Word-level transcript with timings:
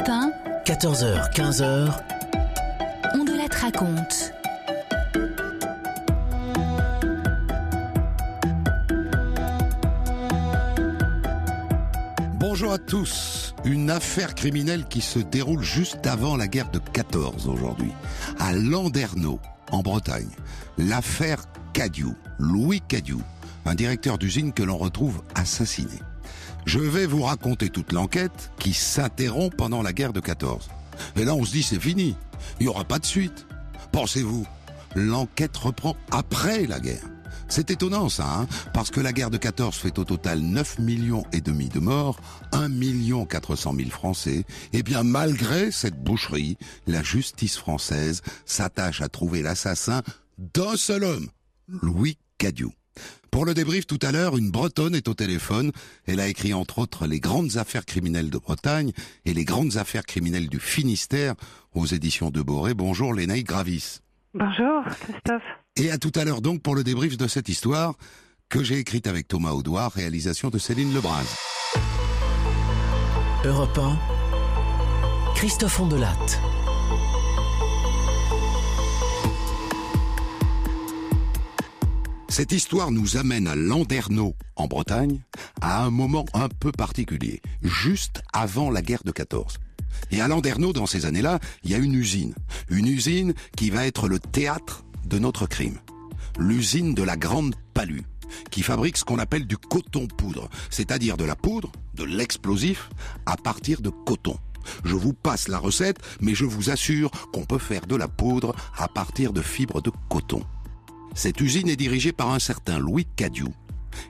Europe 0.00 0.08
1, 0.08 0.32
14h, 0.64 1.32
15h, 1.34 2.02
on 3.14 3.24
de 3.24 3.36
la 3.36 3.48
te 3.48 3.56
raconte. 3.56 4.32
Bonjour 12.38 12.72
à 12.72 12.78
tous. 12.78 13.54
Une 13.64 13.90
affaire 13.90 14.34
criminelle 14.34 14.84
qui 14.86 15.02
se 15.02 15.18
déroule 15.18 15.62
juste 15.62 16.06
avant 16.06 16.36
la 16.36 16.46
guerre 16.46 16.70
de 16.70 16.78
14 16.78 17.46
aujourd'hui, 17.48 17.92
à 18.38 18.54
Landerneau, 18.54 19.38
en 19.70 19.82
Bretagne. 19.82 20.30
L'affaire 20.78 21.44
Cadieu, 21.74 22.14
Louis 22.38 22.80
Cadieu, 22.80 23.18
un 23.66 23.74
directeur 23.74 24.16
d'usine 24.16 24.52
que 24.52 24.62
l'on 24.62 24.78
retrouve 24.78 25.22
assassiné. 25.34 25.98
Je 26.66 26.78
vais 26.78 27.06
vous 27.06 27.22
raconter 27.22 27.70
toute 27.70 27.92
l'enquête 27.92 28.52
qui 28.58 28.72
s'interrompt 28.72 29.56
pendant 29.56 29.82
la 29.82 29.92
guerre 29.92 30.12
de 30.12 30.20
14. 30.20 30.70
Et 31.16 31.24
là, 31.24 31.34
on 31.34 31.44
se 31.44 31.52
dit 31.52 31.62
c'est 31.62 31.80
fini. 31.80 32.16
Il 32.58 32.64
n'y 32.64 32.68
aura 32.68 32.84
pas 32.84 32.98
de 32.98 33.06
suite. 33.06 33.46
Pensez-vous, 33.92 34.46
l'enquête 34.94 35.56
reprend 35.56 35.96
après 36.10 36.66
la 36.66 36.80
guerre? 36.80 37.04
C'est 37.48 37.72
étonnant 37.72 38.08
ça, 38.08 38.32
hein? 38.32 38.46
Parce 38.72 38.90
que 38.90 39.00
la 39.00 39.12
guerre 39.12 39.30
de 39.30 39.36
14 39.36 39.74
fait 39.74 39.98
au 39.98 40.04
total 40.04 40.38
9 40.38 40.78
millions 40.78 41.24
et 41.32 41.40
demi 41.40 41.68
de 41.68 41.80
morts, 41.80 42.20
1 42.52 42.68
million 42.68 43.26
400 43.26 43.74
000 43.76 43.90
Français. 43.90 44.44
Et 44.72 44.84
bien 44.84 45.02
malgré 45.02 45.72
cette 45.72 46.00
boucherie, 46.00 46.56
la 46.86 47.02
justice 47.02 47.56
française 47.56 48.22
s'attache 48.46 49.00
à 49.00 49.08
trouver 49.08 49.42
l'assassin 49.42 50.02
d'un 50.38 50.76
seul 50.76 51.02
homme, 51.02 51.28
Louis 51.66 52.18
Cadieu. 52.38 52.70
Pour 53.30 53.44
le 53.44 53.54
débrief 53.54 53.86
tout 53.86 53.98
à 54.02 54.10
l'heure, 54.10 54.36
une 54.36 54.50
Bretonne 54.50 54.94
est 54.94 55.08
au 55.08 55.14
téléphone. 55.14 55.70
Elle 56.06 56.20
a 56.20 56.26
écrit 56.26 56.52
entre 56.52 56.80
autres 56.80 57.06
les 57.06 57.20
grandes 57.20 57.56
affaires 57.56 57.86
criminelles 57.86 58.30
de 58.30 58.38
Bretagne 58.38 58.92
et 59.24 59.34
les 59.34 59.44
grandes 59.44 59.76
affaires 59.76 60.04
criminelles 60.04 60.48
du 60.48 60.58
Finistère 60.58 61.34
aux 61.74 61.86
éditions 61.86 62.30
de 62.30 62.42
Boré. 62.42 62.74
Bonjour 62.74 63.14
Lénaï 63.14 63.44
Gravis. 63.44 64.00
Bonjour, 64.34 64.84
Christophe. 65.00 65.42
Et 65.76 65.90
à 65.90 65.98
tout 65.98 66.12
à 66.14 66.24
l'heure 66.24 66.40
donc 66.40 66.62
pour 66.62 66.74
le 66.74 66.84
débrief 66.84 67.16
de 67.16 67.26
cette 67.28 67.48
histoire 67.48 67.94
que 68.48 68.64
j'ai 68.64 68.78
écrite 68.78 69.06
avec 69.06 69.28
Thomas 69.28 69.52
Audouard, 69.52 69.92
réalisation 69.92 70.50
de 70.50 70.58
Céline 70.58 70.92
Lebras. 70.92 71.24
Europe 73.44 73.78
1, 73.78 73.98
Christophe 75.34 75.80
Ondelatte. 75.80 76.40
Cette 82.30 82.52
histoire 82.52 82.92
nous 82.92 83.16
amène 83.16 83.48
à 83.48 83.56
Landerneau, 83.56 84.36
en 84.54 84.68
Bretagne, 84.68 85.20
à 85.60 85.82
un 85.82 85.90
moment 85.90 86.24
un 86.32 86.48
peu 86.48 86.70
particulier, 86.70 87.42
juste 87.60 88.22
avant 88.32 88.70
la 88.70 88.82
guerre 88.82 89.02
de 89.04 89.10
14. 89.10 89.56
Et 90.12 90.20
à 90.20 90.28
Landerneau, 90.28 90.72
dans 90.72 90.86
ces 90.86 91.06
années-là, 91.06 91.40
il 91.64 91.72
y 91.72 91.74
a 91.74 91.78
une 91.78 91.92
usine. 91.92 92.36
Une 92.70 92.86
usine 92.86 93.34
qui 93.56 93.70
va 93.70 93.84
être 93.84 94.06
le 94.06 94.20
théâtre 94.20 94.84
de 95.06 95.18
notre 95.18 95.48
crime. 95.48 95.80
L'usine 96.38 96.94
de 96.94 97.02
la 97.02 97.16
Grande 97.16 97.56
Palue, 97.74 98.06
qui 98.52 98.62
fabrique 98.62 98.96
ce 98.96 99.04
qu'on 99.04 99.18
appelle 99.18 99.48
du 99.48 99.56
coton 99.56 100.06
poudre, 100.06 100.48
c'est-à-dire 100.70 101.16
de 101.16 101.24
la 101.24 101.34
poudre, 101.34 101.72
de 101.94 102.04
l'explosif, 102.04 102.90
à 103.26 103.36
partir 103.36 103.80
de 103.80 103.90
coton. 103.90 104.38
Je 104.84 104.94
vous 104.94 105.14
passe 105.14 105.48
la 105.48 105.58
recette, 105.58 105.98
mais 106.20 106.36
je 106.36 106.44
vous 106.44 106.70
assure 106.70 107.10
qu'on 107.32 107.44
peut 107.44 107.58
faire 107.58 107.88
de 107.88 107.96
la 107.96 108.06
poudre 108.06 108.54
à 108.78 108.86
partir 108.86 109.32
de 109.32 109.42
fibres 109.42 109.82
de 109.82 109.90
coton. 110.08 110.44
Cette 111.14 111.40
usine 111.40 111.68
est 111.68 111.76
dirigée 111.76 112.12
par 112.12 112.30
un 112.30 112.38
certain 112.38 112.78
Louis 112.78 113.06
Cadieu. 113.16 113.48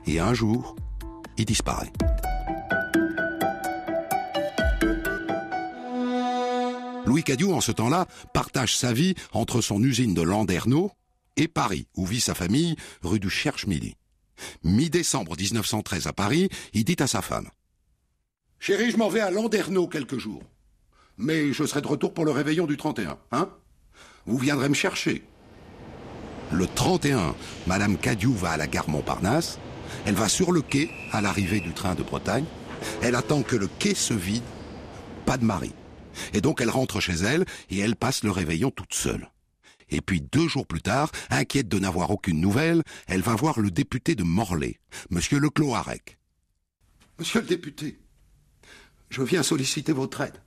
Et 0.05 0.19
un 0.19 0.33
jour, 0.33 0.75
il 1.37 1.45
disparaît. 1.45 1.91
Louis 7.05 7.23
Cadieu, 7.23 7.49
en 7.49 7.61
ce 7.61 7.71
temps-là, 7.71 8.07
partage 8.33 8.77
sa 8.77 8.93
vie 8.93 9.15
entre 9.33 9.61
son 9.61 9.83
usine 9.83 10.13
de 10.13 10.21
Landerneau 10.21 10.91
et 11.35 11.47
Paris, 11.47 11.87
où 11.95 12.05
vit 12.05 12.21
sa 12.21 12.35
famille, 12.35 12.75
rue 13.01 13.19
du 13.19 13.29
Cherche-Midi. 13.29 13.95
Mi-décembre 14.63 15.35
1913 15.37 16.07
à 16.07 16.13
Paris, 16.13 16.49
il 16.73 16.83
dit 16.83 16.95
à 16.99 17.07
sa 17.07 17.21
femme 17.21 17.49
Chérie, 18.59 18.91
je 18.91 18.97
m'en 18.97 19.09
vais 19.09 19.19
à 19.19 19.31
Landerneau 19.31 19.87
quelques 19.87 20.19
jours. 20.19 20.43
Mais 21.17 21.51
je 21.51 21.65
serai 21.65 21.81
de 21.81 21.87
retour 21.87 22.13
pour 22.13 22.25
le 22.25 22.31
réveillon 22.31 22.67
du 22.67 22.77
31, 22.77 23.17
hein? 23.31 23.49
Vous 24.25 24.37
viendrez 24.37 24.69
me 24.69 24.75
chercher. 24.75 25.23
Le 26.53 26.67
31, 26.67 27.33
Madame 27.65 27.97
Cadieu 27.97 28.29
va 28.29 28.51
à 28.51 28.57
la 28.57 28.67
gare 28.67 28.89
Montparnasse. 28.89 29.57
Elle 30.05 30.15
va 30.15 30.27
sur 30.27 30.51
le 30.51 30.61
quai 30.61 30.89
à 31.11 31.21
l'arrivée 31.21 31.61
du 31.61 31.71
train 31.71 31.95
de 31.95 32.03
Bretagne. 32.03 32.45
Elle 33.01 33.15
attend 33.15 33.41
que 33.41 33.55
le 33.55 33.67
quai 33.67 33.95
se 33.95 34.13
vide. 34.13 34.43
Pas 35.25 35.37
de 35.37 35.45
mari. 35.45 35.73
Et 36.33 36.41
donc 36.41 36.59
elle 36.59 36.69
rentre 36.69 36.99
chez 36.99 37.13
elle 37.13 37.45
et 37.69 37.79
elle 37.79 37.95
passe 37.95 38.23
le 38.23 38.31
réveillon 38.31 38.69
toute 38.69 38.93
seule. 38.93 39.29
Et 39.89 40.01
puis 40.01 40.21
deux 40.21 40.47
jours 40.47 40.67
plus 40.67 40.81
tard, 40.81 41.11
inquiète 41.29 41.69
de 41.69 41.79
n'avoir 41.79 42.11
aucune 42.11 42.41
nouvelle, 42.41 42.83
elle 43.07 43.21
va 43.21 43.35
voir 43.35 43.59
le 43.59 43.71
député 43.71 44.15
de 44.15 44.23
Morlaix, 44.23 44.79
Monsieur 45.09 45.39
Leclos-Arec. 45.39 46.17
Monsieur 47.19 47.41
le 47.41 47.47
député, 47.47 47.99
je 49.09 49.21
viens 49.21 49.43
solliciter 49.43 49.93
votre 49.93 50.21
aide. 50.21 50.41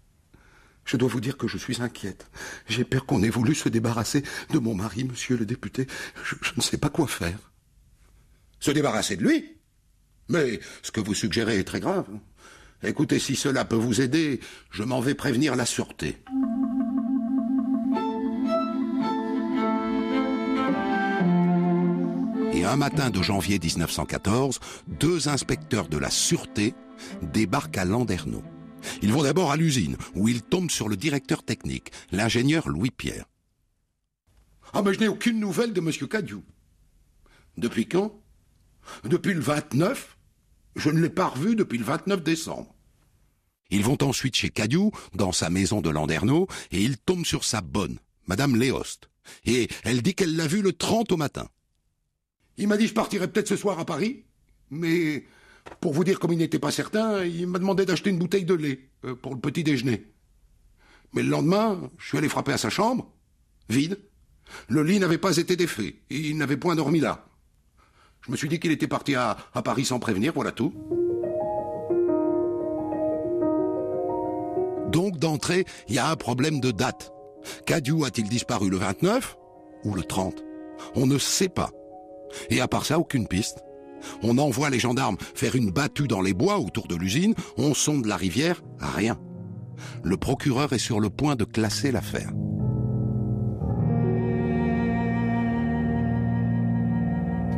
Je 0.84 0.96
dois 0.96 1.08
vous 1.08 1.20
dire 1.20 1.36
que 1.36 1.48
je 1.48 1.58
suis 1.58 1.82
inquiète. 1.82 2.26
J'ai 2.68 2.84
peur 2.84 3.06
qu'on 3.06 3.22
ait 3.22 3.30
voulu 3.30 3.54
se 3.54 3.68
débarrasser 3.68 4.22
de 4.50 4.58
mon 4.58 4.74
mari, 4.74 5.04
monsieur 5.04 5.36
le 5.36 5.46
député. 5.46 5.86
Je, 6.24 6.34
ne 6.56 6.62
sais 6.62 6.78
pas 6.78 6.90
quoi 6.90 7.06
faire. 7.06 7.38
Se 8.60 8.70
débarrasser 8.70 9.16
de 9.16 9.24
lui? 9.24 9.56
Mais 10.28 10.60
ce 10.82 10.90
que 10.90 11.00
vous 11.00 11.14
suggérez 11.14 11.58
est 11.58 11.64
très 11.64 11.80
grave. 11.80 12.06
Écoutez, 12.82 13.18
si 13.18 13.34
cela 13.34 13.64
peut 13.64 13.76
vous 13.76 14.00
aider, 14.00 14.40
je 14.70 14.82
m'en 14.82 15.00
vais 15.00 15.14
prévenir 15.14 15.56
la 15.56 15.64
sûreté. 15.64 16.18
Et 22.52 22.64
un 22.64 22.76
matin 22.76 23.10
de 23.10 23.22
janvier 23.22 23.58
1914, 23.58 24.60
deux 24.86 25.28
inspecteurs 25.28 25.88
de 25.88 25.98
la 25.98 26.10
sûreté 26.10 26.74
débarquent 27.22 27.78
à 27.78 27.84
Landerneau. 27.84 28.42
Ils 29.02 29.12
vont 29.12 29.22
d'abord 29.22 29.50
à 29.50 29.56
l'usine, 29.56 29.96
où 30.14 30.28
ils 30.28 30.42
tombent 30.42 30.70
sur 30.70 30.88
le 30.88 30.96
directeur 30.96 31.42
technique, 31.42 31.90
l'ingénieur 32.12 32.68
Louis-Pierre. 32.68 33.26
Ah, 34.72 34.82
mais 34.82 34.94
je 34.94 35.00
n'ai 35.00 35.08
aucune 35.08 35.38
nouvelle 35.38 35.72
de 35.72 35.80
Monsieur 35.80 36.06
Cadieu. 36.06 36.42
Depuis 37.56 37.86
quand? 37.86 38.20
Depuis 39.04 39.34
le 39.34 39.40
29 39.40 40.16
Je 40.76 40.90
ne 40.90 41.00
l'ai 41.00 41.10
pas 41.10 41.28
revu 41.28 41.54
depuis 41.54 41.78
le 41.78 41.84
29 41.84 42.22
décembre. 42.22 42.74
Ils 43.70 43.84
vont 43.84 43.98
ensuite 44.02 44.36
chez 44.36 44.50
Cadieu, 44.50 44.90
dans 45.14 45.32
sa 45.32 45.50
maison 45.50 45.80
de 45.80 45.90
Landerneau, 45.90 46.48
et 46.70 46.82
ils 46.82 46.98
tombent 46.98 47.24
sur 47.24 47.44
sa 47.44 47.60
bonne, 47.60 47.98
Madame 48.26 48.56
Léost. 48.56 49.08
Et 49.44 49.68
elle 49.84 50.02
dit 50.02 50.14
qu'elle 50.14 50.36
l'a 50.36 50.46
vu 50.46 50.62
le 50.62 50.72
30 50.72 51.12
au 51.12 51.16
matin. 51.16 51.48
Il 52.56 52.68
m'a 52.68 52.76
dit 52.76 52.86
je 52.86 52.94
partirai 52.94 53.28
peut-être 53.28 53.48
ce 53.48 53.56
soir 53.56 53.78
à 53.78 53.84
Paris, 53.84 54.24
mais 54.70 55.24
pour 55.80 55.92
vous 55.92 56.04
dire 56.04 56.18
comme 56.18 56.32
il 56.32 56.38
n'était 56.38 56.58
pas 56.58 56.70
certain, 56.70 57.24
il 57.24 57.46
m'a 57.46 57.58
demandé 57.58 57.86
d'acheter 57.86 58.10
une 58.10 58.18
bouteille 58.18 58.44
de 58.44 58.54
lait 58.54 58.90
euh, 59.04 59.14
pour 59.14 59.34
le 59.34 59.40
petit 59.40 59.64
déjeuner. 59.64 60.06
Mais 61.12 61.22
le 61.22 61.28
lendemain, 61.28 61.90
je 61.98 62.08
suis 62.08 62.18
allé 62.18 62.28
frapper 62.28 62.52
à 62.52 62.58
sa 62.58 62.70
chambre, 62.70 63.10
vide. 63.68 63.98
Le 64.68 64.82
lit 64.82 64.98
n'avait 64.98 65.18
pas 65.18 65.36
été 65.36 65.56
défait, 65.56 65.96
et 66.10 66.18
il 66.18 66.36
n'avait 66.36 66.56
point 66.56 66.74
dormi 66.74 67.00
là. 67.00 67.26
Je 68.26 68.32
me 68.32 68.36
suis 68.36 68.48
dit 68.48 68.58
qu'il 68.58 68.72
était 68.72 68.88
parti 68.88 69.14
à, 69.14 69.36
Paris 69.64 69.84
sans 69.84 69.98
prévenir, 69.98 70.32
voilà 70.34 70.52
tout. 70.52 70.72
Donc 74.90 75.18
d'entrée, 75.18 75.64
il 75.88 75.94
y 75.94 75.98
a 75.98 76.08
un 76.08 76.16
problème 76.16 76.60
de 76.60 76.70
date. 76.70 77.12
Cadieu 77.66 78.04
a-t-il 78.04 78.28
disparu 78.28 78.70
le 78.70 78.78
29 78.78 79.36
ou 79.84 79.94
le 79.94 80.02
30 80.02 80.42
On 80.94 81.06
ne 81.06 81.18
sait 81.18 81.48
pas. 81.48 81.70
Et 82.48 82.60
à 82.60 82.68
part 82.68 82.86
ça, 82.86 82.98
aucune 82.98 83.28
piste. 83.28 83.62
On 84.22 84.38
envoie 84.38 84.70
les 84.70 84.78
gendarmes 84.78 85.16
faire 85.34 85.56
une 85.56 85.70
battue 85.70 86.08
dans 86.08 86.22
les 86.22 86.34
bois 86.34 86.58
autour 86.58 86.86
de 86.86 86.96
l'usine, 86.96 87.34
on 87.56 87.74
sonde 87.74 88.06
la 88.06 88.16
rivière, 88.16 88.62
rien. 88.78 89.18
Le 90.02 90.16
procureur 90.16 90.72
est 90.72 90.78
sur 90.78 91.00
le 91.00 91.10
point 91.10 91.36
de 91.36 91.44
classer 91.44 91.92
l'affaire. 91.92 92.30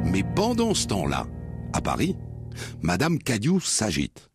Mais 0.05 0.23
pendant 0.35 0.73
ce 0.73 0.87
temps-là, 0.87 1.27
à 1.73 1.81
Paris, 1.81 2.17
Madame 2.81 3.19
Cadieu 3.19 3.61
s'agite. 3.61 4.31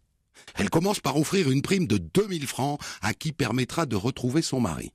Elle 0.55 0.69
commence 0.69 0.99
par 0.99 1.17
offrir 1.17 1.49
une 1.49 1.61
prime 1.61 1.87
de 1.87 1.97
2000 1.97 2.45
francs 2.45 2.79
à 3.01 3.13
qui 3.13 3.31
permettra 3.31 3.85
de 3.85 3.95
retrouver 3.95 4.41
son 4.41 4.59
mari. 4.59 4.91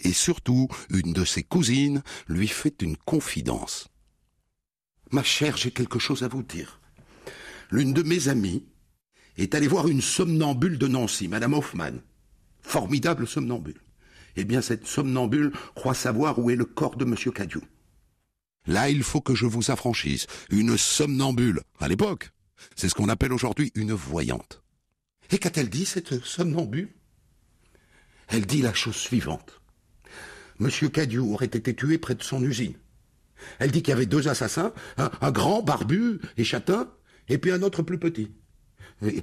Et 0.00 0.12
surtout, 0.12 0.68
une 0.90 1.12
de 1.12 1.24
ses 1.24 1.42
cousines 1.42 2.02
lui 2.28 2.48
fait 2.48 2.82
une 2.82 2.96
confidence. 2.96 3.88
Ma 5.10 5.22
chère, 5.22 5.56
j'ai 5.56 5.70
quelque 5.72 5.98
chose 5.98 6.22
à 6.22 6.28
vous 6.28 6.42
dire. 6.42 6.80
L'une 7.70 7.92
de 7.92 8.02
mes 8.02 8.28
amies 8.28 8.64
est 9.36 9.54
allée 9.54 9.68
voir 9.68 9.88
une 9.88 10.00
somnambule 10.00 10.78
de 10.78 10.86
Nancy, 10.86 11.26
Madame 11.28 11.54
Hoffman. 11.54 11.98
Formidable 12.62 13.26
somnambule. 13.26 13.80
Eh 14.36 14.44
bien, 14.44 14.60
cette 14.60 14.86
somnambule 14.86 15.52
croit 15.74 15.94
savoir 15.94 16.38
où 16.38 16.50
est 16.50 16.56
le 16.56 16.64
corps 16.64 16.96
de 16.96 17.04
Monsieur 17.04 17.32
Cadieu. 17.32 17.62
Là, 18.66 18.88
il 18.90 19.02
faut 19.02 19.20
que 19.20 19.34
je 19.34 19.46
vous 19.46 19.70
affranchisse. 19.70 20.26
Une 20.50 20.76
somnambule, 20.76 21.62
à 21.80 21.88
l'époque, 21.88 22.30
c'est 22.76 22.88
ce 22.88 22.94
qu'on 22.94 23.08
appelle 23.08 23.32
aujourd'hui 23.32 23.72
une 23.74 23.92
voyante. 23.92 24.62
Et 25.30 25.38
qu'a-t-elle 25.38 25.70
dit, 25.70 25.86
cette 25.86 26.24
somnambule? 26.24 26.90
Elle 28.28 28.46
dit 28.46 28.62
la 28.62 28.74
chose 28.74 28.96
suivante. 28.96 29.60
Monsieur 30.60 30.88
Cadieu 30.88 31.22
aurait 31.22 31.46
été 31.46 31.74
tué 31.74 31.98
près 31.98 32.14
de 32.14 32.22
son 32.22 32.42
usine. 32.44 32.74
Elle 33.58 33.70
dit 33.70 33.82
qu'il 33.82 33.92
y 33.92 33.96
avait 33.96 34.06
deux 34.06 34.28
assassins, 34.28 34.72
un, 34.96 35.30
grand, 35.30 35.62
barbu 35.62 36.20
et 36.36 36.44
châtain, 36.44 36.90
et 37.28 37.38
puis 37.38 37.52
un 37.52 37.62
autre 37.62 37.82
plus 37.82 37.98
petit. 37.98 38.30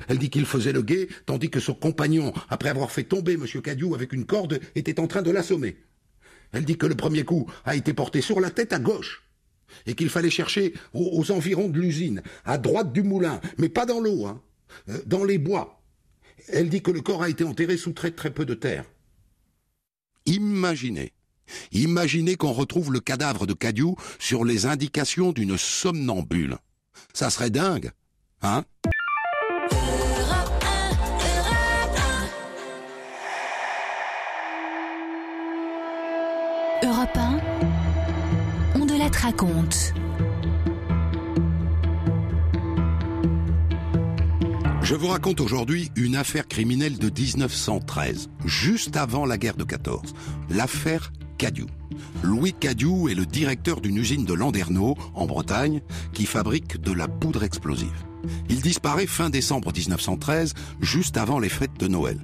Elle 0.07 0.17
dit 0.17 0.29
qu'il 0.29 0.45
faisait 0.45 0.71
le 0.71 0.81
guet, 0.81 1.07
tandis 1.25 1.49
que 1.49 1.59
son 1.59 1.73
compagnon, 1.73 2.33
après 2.49 2.69
avoir 2.69 2.91
fait 2.91 3.03
tomber 3.03 3.33
M. 3.33 3.45
Cadieu 3.61 3.93
avec 3.93 4.13
une 4.13 4.25
corde, 4.25 4.59
était 4.75 4.99
en 4.99 5.07
train 5.07 5.21
de 5.21 5.31
l'assommer. 5.31 5.77
Elle 6.51 6.65
dit 6.65 6.77
que 6.77 6.87
le 6.87 6.95
premier 6.95 7.23
coup 7.23 7.49
a 7.65 7.75
été 7.75 7.93
porté 7.93 8.21
sur 8.21 8.39
la 8.39 8.49
tête 8.49 8.73
à 8.73 8.79
gauche, 8.79 9.23
et 9.85 9.93
qu'il 9.93 10.09
fallait 10.09 10.29
chercher 10.29 10.73
aux, 10.93 11.19
aux 11.19 11.31
environs 11.31 11.67
de 11.67 11.79
l'usine, 11.79 12.23
à 12.45 12.57
droite 12.57 12.93
du 12.93 13.03
moulin, 13.03 13.39
mais 13.57 13.69
pas 13.69 13.85
dans 13.85 13.99
l'eau, 13.99 14.25
hein, 14.25 14.41
euh, 14.89 14.99
dans 15.05 15.23
les 15.23 15.37
bois. 15.37 15.81
Elle 16.49 16.69
dit 16.69 16.81
que 16.81 16.91
le 16.91 17.01
corps 17.01 17.23
a 17.23 17.29
été 17.29 17.43
enterré 17.43 17.77
sous 17.77 17.93
très 17.93 18.11
très 18.11 18.31
peu 18.31 18.45
de 18.45 18.53
terre. 18.53 18.85
Imaginez, 20.25 21.13
imaginez 21.71 22.35
qu'on 22.35 22.51
retrouve 22.51 22.91
le 22.91 22.99
cadavre 22.99 23.45
de 23.45 23.53
Cadieu 23.53 23.87
sur 24.19 24.45
les 24.45 24.65
indications 24.65 25.31
d'une 25.31 25.57
somnambule. 25.57 26.57
Ça 27.13 27.29
serait 27.29 27.49
dingue, 27.49 27.91
hein? 28.41 28.63
Europe 36.83 37.17
1, 37.17 37.39
on 38.75 38.85
de 38.85 38.97
la 38.97 39.07
raconte. 39.07 39.93
Je 44.83 44.95
vous 44.95 45.07
raconte 45.07 45.41
aujourd'hui 45.41 45.91
une 45.97 46.15
affaire 46.15 46.47
criminelle 46.47 46.97
de 46.97 47.09
1913, 47.09 48.29
juste 48.45 48.95
avant 48.95 49.25
la 49.25 49.37
guerre 49.37 49.57
de 49.57 49.65
14. 49.65 50.13
L'affaire 50.49 51.11
Cadieu. 51.37 51.67
Louis 52.23 52.53
Cadieu 52.53 53.09
est 53.09 53.15
le 53.15 53.25
directeur 53.25 53.79
d'une 53.79 53.97
usine 53.97 54.25
de 54.25 54.33
Landerneau, 54.33 54.95
en 55.13 55.25
Bretagne, 55.25 55.81
qui 56.13 56.25
fabrique 56.25 56.81
de 56.81 56.91
la 56.91 57.07
poudre 57.07 57.43
explosive. 57.43 58.05
Il 58.49 58.61
disparaît 58.61 59.05
fin 59.05 59.29
décembre 59.29 59.71
1913, 59.71 60.53
juste 60.81 61.17
avant 61.17 61.39
les 61.39 61.49
fêtes 61.49 61.79
de 61.79 61.87
Noël. 61.87 62.19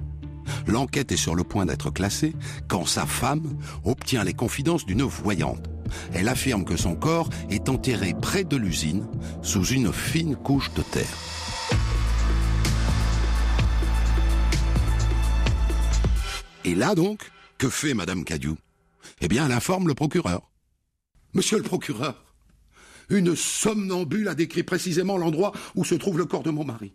L'enquête 0.66 1.12
est 1.12 1.16
sur 1.16 1.34
le 1.34 1.44
point 1.44 1.66
d'être 1.66 1.90
classée 1.90 2.34
quand 2.68 2.86
sa 2.86 3.06
femme 3.06 3.56
obtient 3.84 4.24
les 4.24 4.34
confidences 4.34 4.84
d'une 4.84 5.02
voyante. 5.02 5.70
Elle 6.12 6.28
affirme 6.28 6.64
que 6.64 6.76
son 6.76 6.96
corps 6.96 7.30
est 7.50 7.68
enterré 7.68 8.14
près 8.20 8.44
de 8.44 8.56
l'usine, 8.56 9.06
sous 9.42 9.64
une 9.64 9.92
fine 9.92 10.36
couche 10.36 10.72
de 10.74 10.82
terre. 10.82 11.18
Et 16.64 16.74
là 16.74 16.94
donc, 16.94 17.30
que 17.58 17.68
fait 17.68 17.94
Madame 17.94 18.24
Cadieu? 18.24 18.56
Eh 19.20 19.28
bien, 19.28 19.46
elle 19.46 19.52
informe 19.52 19.88
le 19.88 19.94
procureur. 19.94 20.50
Monsieur 21.34 21.58
le 21.58 21.64
procureur, 21.64 22.24
une 23.08 23.36
somnambule 23.36 24.28
a 24.28 24.34
décrit 24.34 24.62
précisément 24.62 25.16
l'endroit 25.16 25.52
où 25.74 25.84
se 25.84 25.94
trouve 25.94 26.18
le 26.18 26.26
corps 26.26 26.42
de 26.42 26.50
mon 26.50 26.64
mari. 26.64 26.94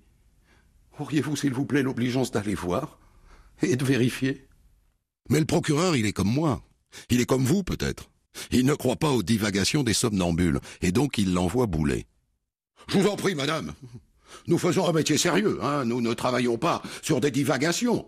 Auriez-vous, 0.98 1.36
s'il 1.36 1.54
vous 1.54 1.66
plaît, 1.66 1.84
l'obligeance 1.84 2.32
d'aller 2.32 2.56
voir 2.56 3.00
et 3.62 3.76
de 3.76 3.86
vérifier? 3.86 4.48
Mais 5.30 5.40
le 5.40 5.46
procureur, 5.46 5.96
il 5.96 6.06
est 6.06 6.14
comme 6.14 6.32
moi. 6.32 6.62
Il 7.10 7.22
est 7.22 7.26
comme 7.26 7.46
vous, 7.46 7.64
peut-être. 7.64 8.10
Il 8.52 8.66
ne 8.66 8.74
croit 8.74 8.96
pas 8.96 9.12
aux 9.12 9.24
divagations 9.24 9.84
des 9.84 9.94
somnambules, 9.94 10.60
et 10.82 10.92
donc 10.92 11.18
il 11.18 11.34
l'envoie 11.34 11.68
bouler. 11.68 12.08
Je 12.88 12.98
vous 12.98 13.08
en 13.08 13.16
prie, 13.16 13.36
madame. 13.36 13.74
Nous 14.48 14.58
faisons 14.58 14.88
un 14.88 14.94
métier 14.94 15.18
sérieux, 15.18 15.60
hein. 15.62 15.86
Nous 15.86 16.02
ne 16.02 16.14
travaillons 16.14 16.58
pas 16.58 16.82
sur 17.02 17.20
des 17.20 17.32
divagations. 17.32 18.08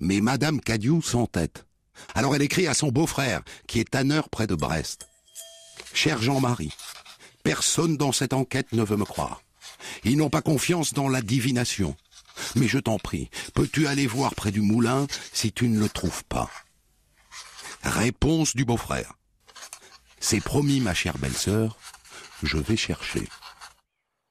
Mais 0.00 0.20
Madame 0.20 0.60
Cadieu 0.60 1.00
s'entête. 1.00 1.66
Alors 2.14 2.34
elle 2.34 2.42
écrit 2.42 2.66
à 2.66 2.74
son 2.74 2.88
beau-frère, 2.88 3.42
qui 3.66 3.80
est 3.80 3.90
tanneur 3.90 4.28
près 4.28 4.46
de 4.46 4.54
Brest. 4.54 5.08
Cher 5.92 6.20
Jean-Marie, 6.20 6.72
personne 7.42 7.96
dans 7.96 8.12
cette 8.12 8.32
enquête 8.32 8.72
ne 8.72 8.82
veut 8.82 8.96
me 8.96 9.04
croire. 9.04 9.42
Ils 10.04 10.16
n'ont 10.16 10.30
pas 10.30 10.42
confiance 10.42 10.92
dans 10.92 11.08
la 11.08 11.22
divination. 11.22 11.96
Mais 12.56 12.66
je 12.66 12.78
t'en 12.78 12.98
prie, 12.98 13.30
peux-tu 13.54 13.86
aller 13.86 14.06
voir 14.06 14.34
près 14.34 14.50
du 14.50 14.60
moulin 14.60 15.06
si 15.32 15.52
tu 15.52 15.68
ne 15.68 15.78
le 15.78 15.88
trouves 15.88 16.24
pas? 16.24 16.50
Réponse 17.82 18.56
du 18.56 18.64
beau-frère. 18.64 19.14
C'est 20.18 20.40
promis, 20.40 20.80
ma 20.80 20.94
chère 20.94 21.18
belle-sœur, 21.18 21.78
je 22.42 22.56
vais 22.56 22.76
chercher. 22.76 23.28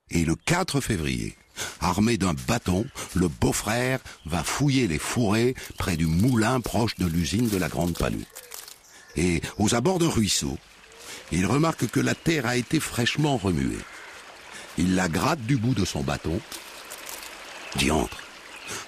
Et 0.09 0.25
le 0.25 0.35
4 0.35 0.81
février, 0.81 1.37
armé 1.81 2.17
d'un 2.17 2.33
bâton, 2.33 2.85
le 3.13 3.27
beau-frère 3.27 3.99
va 4.25 4.43
fouiller 4.43 4.87
les 4.87 4.99
fourrés 4.99 5.55
près 5.77 5.97
du 5.97 6.05
moulin 6.05 6.59
proche 6.61 6.95
de 6.95 7.05
l'usine 7.05 7.49
de 7.49 7.57
la 7.57 7.69
Grande 7.69 7.97
Palue. 7.97 8.25
Et 9.15 9.41
aux 9.57 9.75
abords 9.75 9.99
d'un 9.99 10.09
ruisseau, 10.09 10.57
il 11.31 11.45
remarque 11.45 11.87
que 11.87 11.99
la 11.99 12.15
terre 12.15 12.45
a 12.45 12.57
été 12.57 12.79
fraîchement 12.79 13.37
remuée. 13.37 13.77
Il 14.77 14.95
la 14.95 15.07
gratte 15.07 15.41
du 15.41 15.57
bout 15.57 15.73
de 15.73 15.85
son 15.85 16.01
bâton. 16.01 16.39
Diantre, 17.75 18.17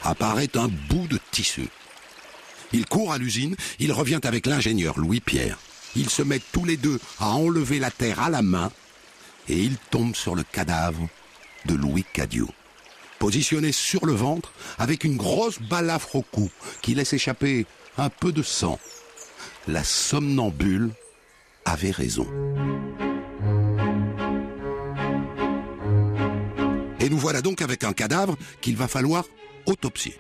apparaît 0.04 0.56
un 0.56 0.68
bout 0.68 1.08
de 1.08 1.20
tissu. 1.32 1.68
Il 2.74 2.86
court 2.86 3.14
à 3.14 3.18
l'usine, 3.18 3.56
il 3.80 3.92
revient 3.92 4.20
avec 4.24 4.48
l'ingénieur 4.48 5.00
Louis-Pierre. 5.00 5.58
Ils 5.96 6.10
se 6.10 6.24
mettent 6.24 6.52
tous 6.52 6.66
les 6.66 6.78
deux 6.78 7.00
à 7.20 7.30
enlever 7.30 7.80
la 7.80 7.92
terre 7.92 8.20
à 8.20 8.30
la 8.30 8.42
main 8.42 8.72
et 9.48 9.58
ils 9.58 9.78
tombent 9.92 10.16
sur 10.16 10.36
le 10.36 10.44
cadavre 10.44 11.08
de 11.66 11.76
Louis 11.76 12.06
Cadieu. 12.14 12.48
Positionné 13.20 13.72
sur 13.72 14.06
le 14.06 14.14
ventre, 14.14 14.54
avec 14.78 15.04
une 15.04 15.18
grosse 15.18 15.60
balafre 15.60 16.16
au 16.16 16.22
cou 16.22 16.50
qui 16.82 16.96
laisse 16.96 17.14
échapper 17.14 17.66
un 17.98 18.10
peu 18.10 18.32
de 18.32 18.44
sang. 18.44 18.80
La 19.68 19.84
somnambule 19.84 20.92
avait 21.64 21.92
raison. 21.92 22.28
Et 27.00 27.10
nous 27.10 27.18
voilà 27.18 27.42
donc 27.42 27.62
avec 27.62 27.84
un 27.84 27.94
cadavre 27.94 28.36
qu'il 28.62 28.76
va 28.76 28.88
falloir 28.88 29.26
autopsier. 29.66 30.18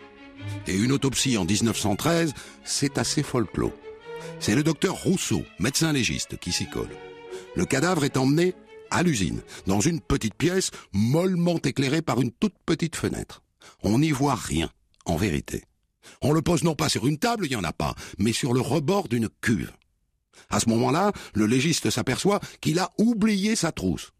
Et 0.67 0.75
une 0.75 0.91
autopsie 0.91 1.37
en 1.37 1.45
1913, 1.45 2.33
c'est 2.63 2.97
assez 2.97 3.23
folklore. 3.23 3.71
C'est 4.39 4.55
le 4.55 4.63
docteur 4.63 4.95
Rousseau, 4.95 5.43
médecin 5.59 5.91
légiste, 5.93 6.37
qui 6.37 6.51
s'y 6.51 6.69
colle. 6.69 6.89
Le 7.55 7.65
cadavre 7.65 8.03
est 8.03 8.17
emmené 8.17 8.53
à 8.95 9.03
l'usine, 9.03 9.41
dans 9.67 9.81
une 9.81 9.99
petite 9.99 10.35
pièce 10.35 10.71
mollement 10.93 11.59
éclairée 11.59 12.01
par 12.01 12.21
une 12.21 12.31
toute 12.31 12.55
petite 12.65 12.95
fenêtre. 12.95 13.43
On 13.83 13.99
n'y 13.99 14.11
voit 14.11 14.35
rien, 14.35 14.69
en 15.05 15.17
vérité. 15.17 15.65
On 16.21 16.31
le 16.31 16.41
pose 16.41 16.63
non 16.63 16.75
pas 16.75 16.87
sur 16.87 17.05
une 17.05 17.17
table, 17.17 17.45
il 17.45 17.49
n'y 17.49 17.55
en 17.57 17.63
a 17.65 17.73
pas, 17.73 17.93
mais 18.19 18.31
sur 18.31 18.53
le 18.53 18.61
rebord 18.61 19.09
d'une 19.09 19.27
cuve. 19.41 19.73
À 20.49 20.61
ce 20.61 20.69
moment-là, 20.69 21.11
le 21.33 21.45
légiste 21.45 21.89
s'aperçoit 21.89 22.39
qu'il 22.61 22.79
a 22.79 22.91
oublié 22.97 23.57
sa 23.57 23.73
trousse. 23.73 24.11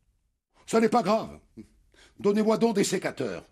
Ça 0.68 0.82
n'est 0.82 0.90
pas 0.90 1.04
grave. 1.04 1.40
Donnez-moi 2.20 2.58
donc 2.58 2.76
des 2.76 2.84
sécateurs. 2.84 3.46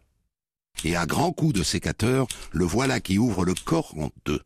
Et 0.84 0.98
à 0.98 1.06
grands 1.06 1.32
coups 1.32 1.54
de 1.54 1.64
sécateur, 1.64 2.28
le 2.52 2.66
voilà 2.66 3.00
qui 3.00 3.18
ouvre 3.18 3.46
le 3.46 3.54
corps 3.54 3.98
en 3.98 4.10
deux. 4.26 4.42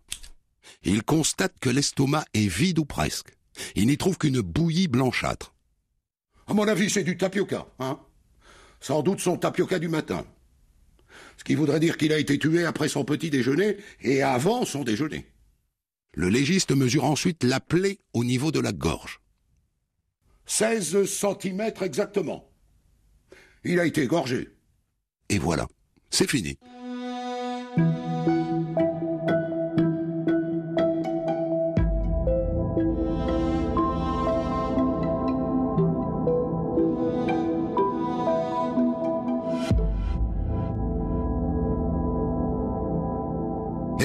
Il 0.83 1.01
constate 1.01 1.57
que 1.59 1.71
l'estomac 1.71 2.25
est 2.35 2.47
vide 2.47 2.77
ou 2.77 2.85
presque. 2.85 3.35
Il 3.75 3.87
n'y 3.87 3.97
trouve 3.97 4.19
qu'une 4.19 4.41
bouillie 4.41 4.87
blanchâtre. 4.87 5.53
À 6.47 6.53
mon 6.53 6.67
avis, 6.67 6.89
c'est 6.89 7.03
du 7.03 7.17
tapioca, 7.17 7.67
hein 7.79 7.99
Sans 8.79 9.01
doute 9.01 9.19
son 9.19 9.37
tapioca 9.37 9.79
du 9.79 9.89
matin. 9.89 10.25
Ce 11.37 11.43
qui 11.43 11.55
voudrait 11.55 11.79
dire 11.79 11.97
qu'il 11.97 12.13
a 12.13 12.19
été 12.19 12.39
tué 12.39 12.65
après 12.65 12.87
son 12.87 13.03
petit 13.03 13.29
déjeuner 13.29 13.77
et 14.01 14.23
avant 14.23 14.65
son 14.65 14.83
déjeuner. 14.83 15.27
Le 16.13 16.29
légiste 16.29 16.71
mesure 16.71 17.03
ensuite 17.03 17.43
la 17.43 17.59
plaie 17.59 17.99
au 18.13 18.23
niveau 18.23 18.51
de 18.51 18.59
la 18.59 18.71
gorge. 18.71 19.19
16 20.45 21.05
centimètres 21.05 21.83
exactement. 21.83 22.49
Il 23.63 23.79
a 23.79 23.85
été 23.85 24.03
égorgé. 24.03 24.49
Et 25.29 25.37
voilà, 25.37 25.67
c'est 26.09 26.29
fini. 26.29 26.57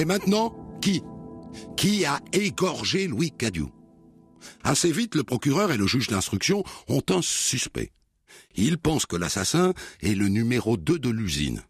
Et 0.03 0.05
maintenant, 0.05 0.53
qui? 0.81 1.01
Qui 1.77 2.03
a 2.03 2.19
égorgé 2.33 3.07
Louis 3.07 3.31
Cadieu 3.31 3.67
Assez 4.61 4.91
vite, 4.91 5.15
le 5.15 5.23
procureur 5.23 5.71
et 5.71 5.77
le 5.77 5.87
juge 5.87 6.09
d'instruction 6.09 6.65
ont 6.89 7.03
un 7.07 7.21
suspect. 7.21 7.93
Ils 8.55 8.77
pensent 8.77 9.05
que 9.05 9.15
l'assassin 9.15 9.73
est 10.01 10.13
le 10.13 10.27
numéro 10.27 10.75
2 10.75 10.99
de 10.99 11.09
l'usine. 11.09 11.63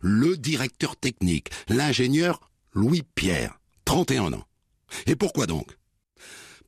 Le 0.00 0.36
directeur 0.36 0.94
technique, 0.94 1.50
l'ingénieur 1.68 2.52
Louis 2.72 3.02
Pierre, 3.16 3.58
31 3.84 4.32
ans. 4.34 4.46
Et 5.06 5.16
pourquoi 5.16 5.46
donc? 5.48 5.76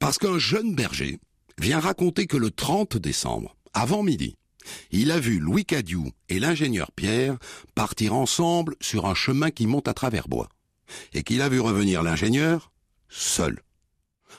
Parce 0.00 0.18
qu'un 0.18 0.40
jeune 0.40 0.74
berger 0.74 1.20
vient 1.60 1.78
raconter 1.78 2.26
que 2.26 2.36
le 2.36 2.50
30 2.50 2.96
décembre, 2.96 3.54
avant 3.72 4.02
midi, 4.02 4.34
il 4.90 5.12
a 5.12 5.20
vu 5.20 5.38
Louis 5.38 5.64
Cadieu 5.64 6.00
et 6.28 6.40
l'ingénieur 6.40 6.90
Pierre 6.90 7.38
partir 7.76 8.14
ensemble 8.14 8.74
sur 8.80 9.06
un 9.06 9.14
chemin 9.14 9.52
qui 9.52 9.68
monte 9.68 9.86
à 9.86 9.94
travers 9.94 10.26
bois, 10.26 10.48
et 11.12 11.22
qu'il 11.22 11.42
a 11.42 11.48
vu 11.48 11.60
revenir 11.60 12.02
l'ingénieur 12.02 12.72
seul. 13.08 13.62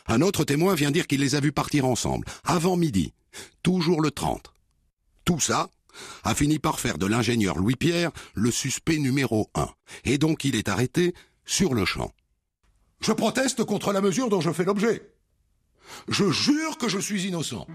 Un 0.08 0.22
autre 0.22 0.44
témoin 0.44 0.76
vient 0.76 0.92
dire 0.92 1.08
qu'il 1.08 1.22
les 1.22 1.36
a 1.36 1.40
vus 1.40 1.52
partir 1.52 1.86
ensemble, 1.86 2.28
avant 2.44 2.78
midi, 2.78 3.14
toujours 3.64 4.02
le 4.02 4.12
30. 4.12 4.54
Tout 5.24 5.40
ça 5.40 5.70
a 6.24 6.36
fini 6.36 6.60
par 6.60 6.80
faire 6.80 6.98
de 6.98 7.06
l'ingénieur 7.06 7.58
Louis-Pierre 7.58 8.12
le 8.34 8.52
suspect 8.52 8.98
numéro 8.98 9.50
un, 9.56 9.70
et 10.04 10.18
donc 10.18 10.44
il 10.44 10.56
est 10.56 10.70
arrêté 10.70 11.14
sur 11.46 11.74
le 11.74 11.86
champ. 11.86 12.12
Je 13.02 13.14
proteste 13.14 13.64
contre 13.64 13.94
la 13.94 14.02
mesure 14.02 14.30
dont 14.30 14.42
je 14.42 14.52
fais 14.52 14.66
l'objet. 14.66 15.12
Je 16.08 16.32
jure 16.32 16.78
que 16.78 16.90
je 16.90 17.00
suis 17.00 17.28
innocent. 17.28 17.68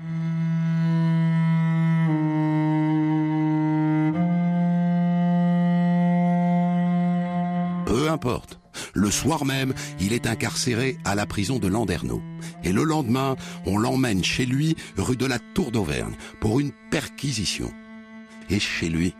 Peu 7.90 8.08
importe. 8.08 8.60
Le 8.94 9.10
soir 9.10 9.44
même, 9.44 9.74
il 9.98 10.12
est 10.12 10.28
incarcéré 10.28 10.96
à 11.04 11.16
la 11.16 11.26
prison 11.26 11.58
de 11.58 11.66
Landerneau. 11.66 12.22
Et 12.62 12.70
le 12.70 12.84
lendemain, 12.84 13.34
on 13.66 13.78
l'emmène 13.78 14.22
chez 14.22 14.46
lui, 14.46 14.76
rue 14.96 15.16
de 15.16 15.26
la 15.26 15.40
Tour 15.40 15.72
d'Auvergne, 15.72 16.14
pour 16.40 16.60
une 16.60 16.70
perquisition. 16.92 17.72
Et 18.48 18.60
chez 18.60 18.88
lui, 18.88 19.16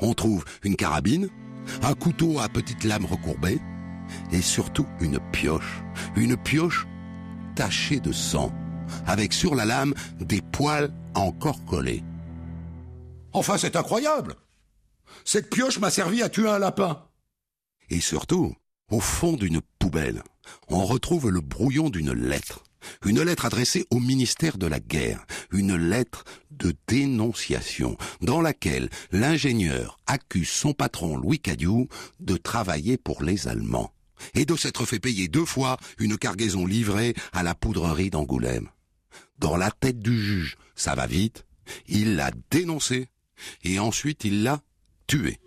on 0.00 0.12
trouve 0.12 0.44
une 0.64 0.76
carabine, 0.76 1.30
un 1.82 1.94
couteau 1.94 2.40
à 2.40 2.50
petite 2.50 2.84
lame 2.84 3.06
recourbée, 3.06 3.58
et 4.32 4.42
surtout 4.42 4.86
une 5.00 5.18
pioche. 5.32 5.82
Une 6.14 6.36
pioche 6.36 6.86
tachée 7.54 8.00
de 8.00 8.12
sang, 8.12 8.52
avec 9.06 9.32
sur 9.32 9.54
la 9.54 9.64
lame 9.64 9.94
des 10.18 10.42
poils 10.42 10.92
encore 11.14 11.64
collés. 11.64 12.04
Enfin, 13.32 13.56
c'est 13.56 13.76
incroyable 13.76 14.34
Cette 15.24 15.48
pioche 15.48 15.78
m'a 15.78 15.88
servi 15.88 16.20
à 16.20 16.28
tuer 16.28 16.50
un 16.50 16.58
lapin. 16.58 17.06
Et 17.90 18.00
surtout, 18.00 18.54
au 18.90 19.00
fond 19.00 19.34
d'une 19.34 19.60
poubelle, 19.78 20.22
on 20.68 20.84
retrouve 20.84 21.30
le 21.30 21.40
brouillon 21.40 21.90
d'une 21.90 22.12
lettre. 22.12 22.64
Une 23.04 23.22
lettre 23.22 23.44
adressée 23.44 23.84
au 23.90 24.00
ministère 24.00 24.56
de 24.56 24.66
la 24.66 24.80
Guerre, 24.80 25.26
une 25.50 25.76
lettre 25.76 26.24
de 26.50 26.74
dénonciation, 26.86 27.98
dans 28.22 28.40
laquelle 28.40 28.88
l'ingénieur 29.12 29.98
accuse 30.06 30.48
son 30.48 30.72
patron 30.72 31.16
Louis 31.16 31.40
Cadieu 31.40 31.88
de 32.20 32.36
travailler 32.36 32.96
pour 32.96 33.22
les 33.22 33.48
Allemands 33.48 33.92
et 34.34 34.44
de 34.44 34.56
s'être 34.56 34.86
fait 34.86 34.98
payer 34.98 35.28
deux 35.28 35.44
fois 35.44 35.78
une 35.98 36.16
cargaison 36.16 36.64
livrée 36.64 37.14
à 37.32 37.42
la 37.42 37.54
poudrerie 37.54 38.10
d'Angoulême. 38.10 38.68
Dans 39.38 39.56
la 39.56 39.70
tête 39.70 39.98
du 39.98 40.18
juge, 40.18 40.56
ça 40.74 40.94
va 40.94 41.06
vite, 41.06 41.44
il 41.86 42.16
l'a 42.16 42.30
dénoncé 42.50 43.08
et 43.62 43.78
ensuite 43.78 44.24
il 44.24 44.42
l'a 44.42 44.62
tué. 45.06 45.38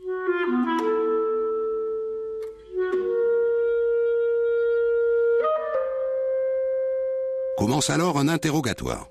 Commence 7.64 7.90
alors 7.90 8.20
un 8.20 8.28
interrogatoire. 8.28 9.08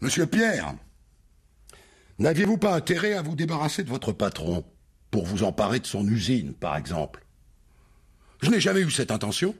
Monsieur 0.00 0.26
Pierre, 0.26 0.76
n'aviez-vous 2.20 2.56
pas 2.56 2.72
intérêt 2.72 3.14
à 3.14 3.22
vous 3.22 3.34
débarrasser 3.34 3.82
de 3.82 3.88
votre 3.88 4.12
patron 4.12 4.64
pour 5.10 5.26
vous 5.26 5.42
emparer 5.42 5.80
de 5.80 5.86
son 5.86 6.06
usine, 6.06 6.54
par 6.54 6.76
exemple? 6.76 7.26
Je 8.42 8.48
n'ai 8.48 8.60
jamais 8.60 8.82
eu 8.82 8.92
cette 8.92 9.10
intention. 9.10 9.56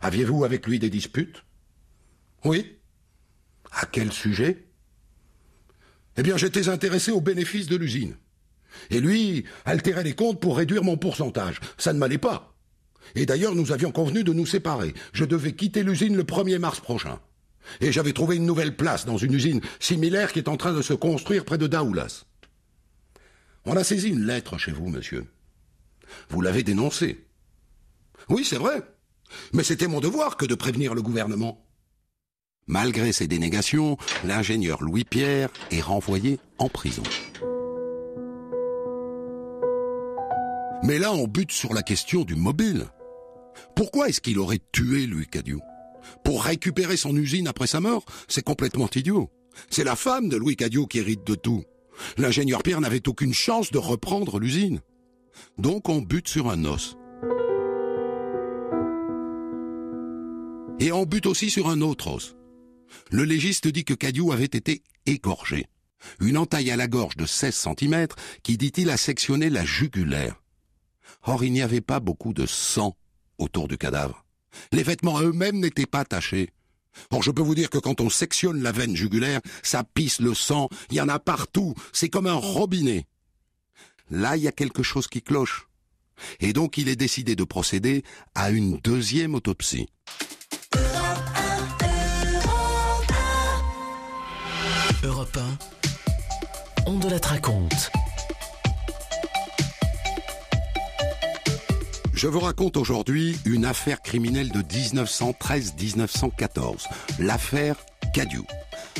Aviez-vous 0.00 0.44
avec 0.44 0.66
lui 0.66 0.80
des 0.80 0.90
disputes? 0.90 1.44
Oui. 2.44 2.80
À 3.70 3.86
quel 3.86 4.10
sujet? 4.10 4.66
Eh 6.16 6.24
bien, 6.24 6.36
j'étais 6.36 6.68
intéressé 6.68 7.12
aux 7.12 7.20
bénéfices 7.20 7.68
de 7.68 7.76
l'usine. 7.76 8.16
Et 8.90 8.98
lui 8.98 9.44
altérait 9.66 10.02
les 10.02 10.16
comptes 10.16 10.40
pour 10.40 10.56
réduire 10.56 10.82
mon 10.82 10.96
pourcentage. 10.96 11.60
Ça 11.78 11.92
ne 11.92 12.00
m'allait 12.00 12.18
pas. 12.18 12.49
Et 13.14 13.26
d'ailleurs, 13.26 13.54
nous 13.54 13.72
avions 13.72 13.92
convenu 13.92 14.24
de 14.24 14.32
nous 14.32 14.46
séparer. 14.46 14.94
Je 15.12 15.24
devais 15.24 15.52
quitter 15.52 15.82
l'usine 15.82 16.16
le 16.16 16.24
1er 16.24 16.58
mars 16.58 16.80
prochain. 16.80 17.20
Et 17.80 17.92
j'avais 17.92 18.12
trouvé 18.12 18.36
une 18.36 18.46
nouvelle 18.46 18.76
place 18.76 19.04
dans 19.06 19.16
une 19.16 19.34
usine 19.34 19.60
similaire 19.78 20.32
qui 20.32 20.38
est 20.38 20.48
en 20.48 20.56
train 20.56 20.72
de 20.72 20.82
se 20.82 20.94
construire 20.94 21.44
près 21.44 21.58
de 21.58 21.66
Daoulas. 21.66 22.24
On 23.64 23.76
a 23.76 23.84
saisi 23.84 24.08
une 24.08 24.24
lettre 24.24 24.58
chez 24.58 24.72
vous, 24.72 24.88
monsieur. 24.88 25.26
Vous 26.28 26.40
l'avez 26.40 26.62
dénoncée. 26.62 27.26
Oui, 28.28 28.44
c'est 28.44 28.56
vrai. 28.56 28.82
Mais 29.52 29.62
c'était 29.62 29.86
mon 29.86 30.00
devoir 30.00 30.36
que 30.36 30.46
de 30.46 30.54
prévenir 30.54 30.94
le 30.94 31.02
gouvernement. 31.02 31.64
Malgré 32.66 33.12
ces 33.12 33.26
dénégations, 33.26 33.96
l'ingénieur 34.24 34.82
Louis 34.82 35.04
Pierre 35.04 35.50
est 35.70 35.80
renvoyé 35.80 36.38
en 36.58 36.68
prison. 36.68 37.02
Mais 40.82 40.98
là, 40.98 41.12
on 41.12 41.26
bute 41.26 41.52
sur 41.52 41.74
la 41.74 41.82
question 41.82 42.24
du 42.24 42.36
mobile. 42.36 42.86
Pourquoi 43.74 44.08
est-ce 44.08 44.20
qu'il 44.20 44.38
aurait 44.38 44.60
tué 44.72 45.06
Louis 45.06 45.26
Cadieu 45.26 45.58
Pour 46.24 46.44
récupérer 46.44 46.96
son 46.96 47.16
usine 47.16 47.48
après 47.48 47.66
sa 47.66 47.80
mort 47.80 48.04
C'est 48.28 48.44
complètement 48.44 48.88
idiot. 48.94 49.30
C'est 49.70 49.84
la 49.84 49.96
femme 49.96 50.28
de 50.28 50.36
Louis 50.36 50.56
Cadieu 50.56 50.86
qui 50.86 50.98
hérite 50.98 51.26
de 51.26 51.34
tout. 51.34 51.64
L'ingénieur 52.16 52.62
Pierre 52.62 52.80
n'avait 52.80 53.08
aucune 53.08 53.34
chance 53.34 53.70
de 53.70 53.78
reprendre 53.78 54.38
l'usine. 54.38 54.80
Donc 55.58 55.88
on 55.88 56.00
bute 56.00 56.28
sur 56.28 56.50
un 56.50 56.64
os. 56.64 56.96
Et 60.78 60.92
on 60.92 61.04
bute 61.04 61.26
aussi 61.26 61.50
sur 61.50 61.68
un 61.68 61.82
autre 61.82 62.08
os. 62.08 62.36
Le 63.10 63.24
légiste 63.24 63.68
dit 63.68 63.84
que 63.84 63.94
Cadieu 63.94 64.30
avait 64.32 64.44
été 64.44 64.82
égorgé. 65.06 65.66
Une 66.20 66.38
entaille 66.38 66.70
à 66.70 66.76
la 66.76 66.88
gorge 66.88 67.16
de 67.16 67.26
16 67.26 67.54
cm 67.54 68.06
qui, 68.42 68.56
dit-il, 68.56 68.88
a 68.88 68.96
sectionné 68.96 69.50
la 69.50 69.64
jugulaire. 69.64 70.42
Or, 71.24 71.44
il 71.44 71.52
n'y 71.52 71.60
avait 71.60 71.82
pas 71.82 72.00
beaucoup 72.00 72.32
de 72.32 72.46
sang 72.46 72.96
autour 73.40 73.68
du 73.68 73.78
cadavre. 73.78 74.24
Les 74.72 74.82
vêtements 74.82 75.20
eux-mêmes 75.20 75.58
n'étaient 75.58 75.86
pas 75.86 76.04
tachés. 76.04 76.50
Or, 77.10 77.22
je 77.22 77.30
peux 77.30 77.42
vous 77.42 77.54
dire 77.54 77.70
que 77.70 77.78
quand 77.78 78.00
on 78.00 78.10
sectionne 78.10 78.62
la 78.62 78.72
veine 78.72 78.96
jugulaire, 78.96 79.40
ça 79.62 79.84
pisse 79.84 80.20
le 80.20 80.34
sang, 80.34 80.68
il 80.90 80.96
y 80.96 81.00
en 81.00 81.08
a 81.08 81.18
partout, 81.18 81.74
c'est 81.92 82.08
comme 82.08 82.26
un 82.26 82.34
robinet. 82.34 83.06
Là, 84.10 84.36
il 84.36 84.42
y 84.42 84.48
a 84.48 84.52
quelque 84.52 84.82
chose 84.82 85.06
qui 85.06 85.22
cloche. 85.22 85.68
Et 86.40 86.52
donc, 86.52 86.76
il 86.78 86.88
est 86.88 86.96
décidé 86.96 87.36
de 87.36 87.44
procéder 87.44 88.02
à 88.34 88.50
une 88.50 88.78
deuxième 88.78 89.34
autopsie. 89.34 89.88
Europe 95.02 95.38
1, 96.84 96.86
on 96.86 96.98
de 96.98 97.08
la 97.08 97.18
raconte. 97.18 97.90
Je 102.20 102.28
vous 102.28 102.40
raconte 102.40 102.76
aujourd'hui 102.76 103.38
une 103.46 103.64
affaire 103.64 104.02
criminelle 104.02 104.50
de 104.50 104.60
1913-1914, 104.60 106.84
l'affaire 107.18 107.76
Cadieu. 108.12 108.42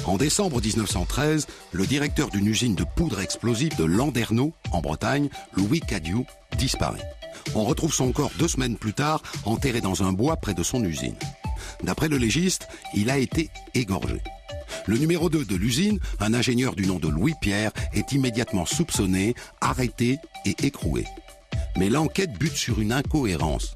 En 0.06 0.16
décembre 0.16 0.62
1913, 0.62 1.46
le 1.72 1.86
directeur 1.86 2.30
d'une 2.30 2.46
usine 2.46 2.74
de 2.74 2.86
poudre 2.96 3.20
explosive 3.20 3.76
de 3.76 3.84
Landerneau, 3.84 4.54
en 4.72 4.80
Bretagne, 4.80 5.28
Louis 5.54 5.80
Cadieu, 5.80 6.24
disparaît. 6.56 7.04
On 7.54 7.64
retrouve 7.64 7.92
son 7.92 8.10
corps 8.12 8.32
deux 8.38 8.48
semaines 8.48 8.78
plus 8.78 8.94
tard, 8.94 9.20
enterré 9.44 9.82
dans 9.82 10.02
un 10.02 10.14
bois 10.14 10.36
près 10.36 10.54
de 10.54 10.62
son 10.62 10.82
usine. 10.82 11.16
D'après 11.82 12.08
le 12.08 12.16
légiste, 12.16 12.68
il 12.94 13.10
a 13.10 13.18
été 13.18 13.50
égorgé. 13.74 14.22
Le 14.86 14.96
numéro 14.96 15.28
2 15.28 15.44
de 15.44 15.56
l'usine, 15.56 16.00
un 16.20 16.32
ingénieur 16.32 16.74
du 16.74 16.86
nom 16.86 16.98
de 16.98 17.08
Louis 17.08 17.34
Pierre, 17.38 17.72
est 17.92 18.12
immédiatement 18.12 18.64
soupçonné, 18.64 19.34
arrêté 19.60 20.16
et 20.46 20.56
écroué. 20.62 21.04
Mais 21.80 21.88
l'enquête 21.88 22.34
bute 22.34 22.58
sur 22.58 22.82
une 22.82 22.92
incohérence. 22.92 23.74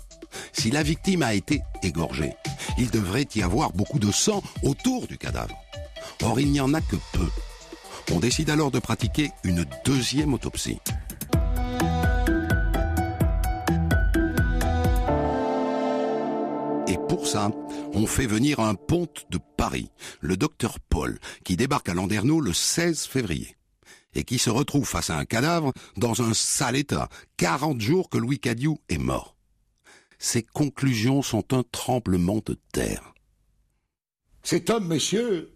Si 0.53 0.71
la 0.71 0.83
victime 0.83 1.23
a 1.23 1.33
été 1.33 1.63
égorgée, 1.83 2.35
il 2.77 2.91
devrait 2.91 3.27
y 3.35 3.41
avoir 3.41 3.73
beaucoup 3.73 3.99
de 3.99 4.13
sang 4.13 4.43
autour 4.63 5.07
du 5.07 5.17
cadavre. 5.17 5.57
Or, 6.23 6.39
il 6.39 6.53
n'y 6.53 6.61
en 6.61 6.75
a 6.75 6.83
que 6.83 6.97
peu. 7.15 7.27
On 8.13 8.21
décide 8.21 8.51
alors 8.51 8.71
de 8.71 8.79
pratiquer 8.79 9.31
une 9.43 9.65
deuxième 9.87 10.35
autopsie. 10.35 10.81
Et 16.87 16.99
pour 17.09 17.27
ça, 17.27 17.51
on 17.95 18.07
fait 18.07 18.27
venir 18.27 18.61
un 18.61 18.75
ponte 18.75 19.25
de 19.31 19.39
Paris, 19.57 19.89
le 20.21 20.37
docteur 20.37 20.79
Paul, 20.79 21.19
qui 21.43 21.57
débarque 21.57 21.89
à 21.89 21.95
Landerneau 21.95 22.43
le 22.43 22.53
16 22.53 23.07
février 23.07 23.57
et 24.15 24.25
qui 24.25 24.39
se 24.39 24.51
retrouve 24.51 24.87
face 24.87 25.11
à 25.11 25.19
un 25.19 25.25
cadavre 25.25 25.73
dans 25.97 26.23
un 26.23 26.35
sale 26.35 26.77
état, 26.77 27.09
40 27.37 27.81
jours 27.81 28.09
que 28.09 28.19
Louis 28.19 28.39
Cadieu 28.39 28.73
est 28.89 28.99
mort. 28.99 29.37
Ses 30.19 30.43
conclusions 30.43 31.23
sont 31.23 31.53
un 31.53 31.65
tremblement 31.71 32.41
de 32.45 32.57
terre. 32.73 33.15
Cet 34.43 34.71
homme, 34.71 34.87
messieurs, 34.87 35.53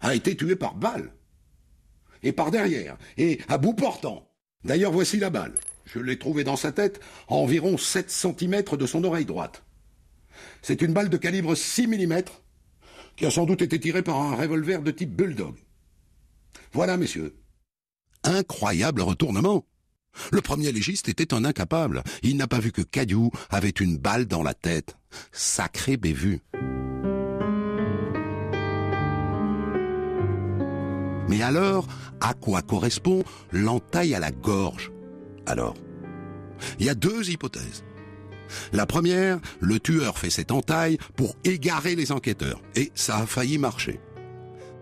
a 0.00 0.14
été 0.14 0.36
tué 0.36 0.56
par 0.56 0.74
balle. 0.74 1.12
Et 2.22 2.32
par 2.32 2.50
derrière, 2.50 2.98
et 3.16 3.40
à 3.48 3.56
bout 3.56 3.72
portant. 3.72 4.28
D'ailleurs, 4.64 4.92
voici 4.92 5.18
la 5.18 5.30
balle. 5.30 5.54
Je 5.86 5.98
l'ai 5.98 6.18
trouvée 6.18 6.44
dans 6.44 6.56
sa 6.56 6.70
tête, 6.70 7.00
à 7.28 7.34
environ 7.34 7.78
7 7.78 8.10
cm 8.10 8.62
de 8.62 8.86
son 8.86 9.02
oreille 9.04 9.24
droite. 9.24 9.62
C'est 10.62 10.82
une 10.82 10.92
balle 10.92 11.08
de 11.08 11.16
calibre 11.16 11.54
6 11.54 11.86
mm, 11.86 12.22
qui 13.16 13.26
a 13.26 13.30
sans 13.30 13.46
doute 13.46 13.62
été 13.62 13.80
tirée 13.80 14.02
par 14.02 14.20
un 14.20 14.36
revolver 14.36 14.82
de 14.82 14.90
type 14.90 15.14
Bulldog. 15.14 15.56
Voilà, 16.72 16.96
messieurs. 16.96 17.36
Incroyable 18.24 19.02
retournement. 19.02 19.66
Le 20.32 20.40
premier 20.40 20.72
légiste 20.72 21.08
était 21.08 21.32
un 21.34 21.44
incapable. 21.44 22.02
Il 22.22 22.36
n'a 22.36 22.46
pas 22.46 22.58
vu 22.58 22.72
que 22.72 22.82
Cadieu 22.82 23.30
avait 23.48 23.68
une 23.70 23.96
balle 23.96 24.26
dans 24.26 24.42
la 24.42 24.54
tête. 24.54 24.96
Sacré 25.32 25.96
bévu. 25.96 26.40
Mais 31.28 31.42
alors, 31.42 31.86
à 32.20 32.34
quoi 32.34 32.60
correspond 32.60 33.22
l'entaille 33.52 34.14
à 34.14 34.18
la 34.18 34.32
gorge? 34.32 34.90
Alors, 35.46 35.76
il 36.80 36.86
y 36.86 36.88
a 36.88 36.94
deux 36.94 37.30
hypothèses. 37.30 37.84
La 38.72 38.84
première, 38.84 39.38
le 39.60 39.78
tueur 39.78 40.18
fait 40.18 40.28
cette 40.28 40.50
entaille 40.50 40.98
pour 41.14 41.36
égarer 41.44 41.94
les 41.94 42.10
enquêteurs, 42.10 42.60
et 42.74 42.90
ça 42.96 43.18
a 43.18 43.26
failli 43.26 43.58
marcher. 43.58 44.00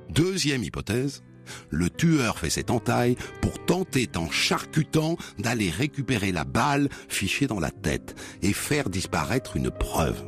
Deuxième 0.08 0.64
hypothèse, 0.64 1.22
le 1.70 1.90
tueur 1.90 2.38
fait 2.38 2.50
cette 2.50 2.70
entaille 2.70 3.16
pour 3.40 3.64
tenter 3.64 4.08
en 4.16 4.30
charcutant 4.30 5.16
d'aller 5.38 5.70
récupérer 5.70 6.32
la 6.32 6.44
balle 6.44 6.88
fichée 7.08 7.46
dans 7.46 7.60
la 7.60 7.70
tête 7.70 8.14
et 8.42 8.52
faire 8.52 8.88
disparaître 8.88 9.56
une 9.56 9.70
preuve. 9.70 10.24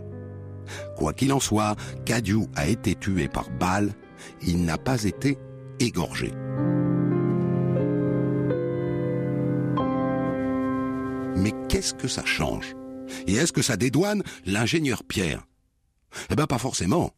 Quoi 0.97 1.13
qu'il 1.13 1.33
en 1.33 1.41
soit, 1.41 1.77
Cadieu 2.05 2.41
a 2.55 2.69
été 2.69 2.95
tué 2.95 3.29
par 3.29 3.51
balle, 3.51 3.95
il 4.43 4.65
n'a 4.65 4.79
pas 4.79 5.05
été 5.05 5.39
égorgé. 5.79 6.33
Mais 11.37 11.53
qu'est-ce 11.69 11.95
que 11.95 12.09
ça 12.09 12.25
change? 12.25 12.77
Et 13.27 13.35
est-ce 13.35 13.53
que 13.53 13.63
ça 13.63 13.77
dédouane 13.77 14.23
l'ingénieur 14.45 15.05
Pierre? 15.05 15.47
Eh 16.31 16.37
ben 16.37 16.47
pas 16.47 16.59
forcément. 16.59 17.13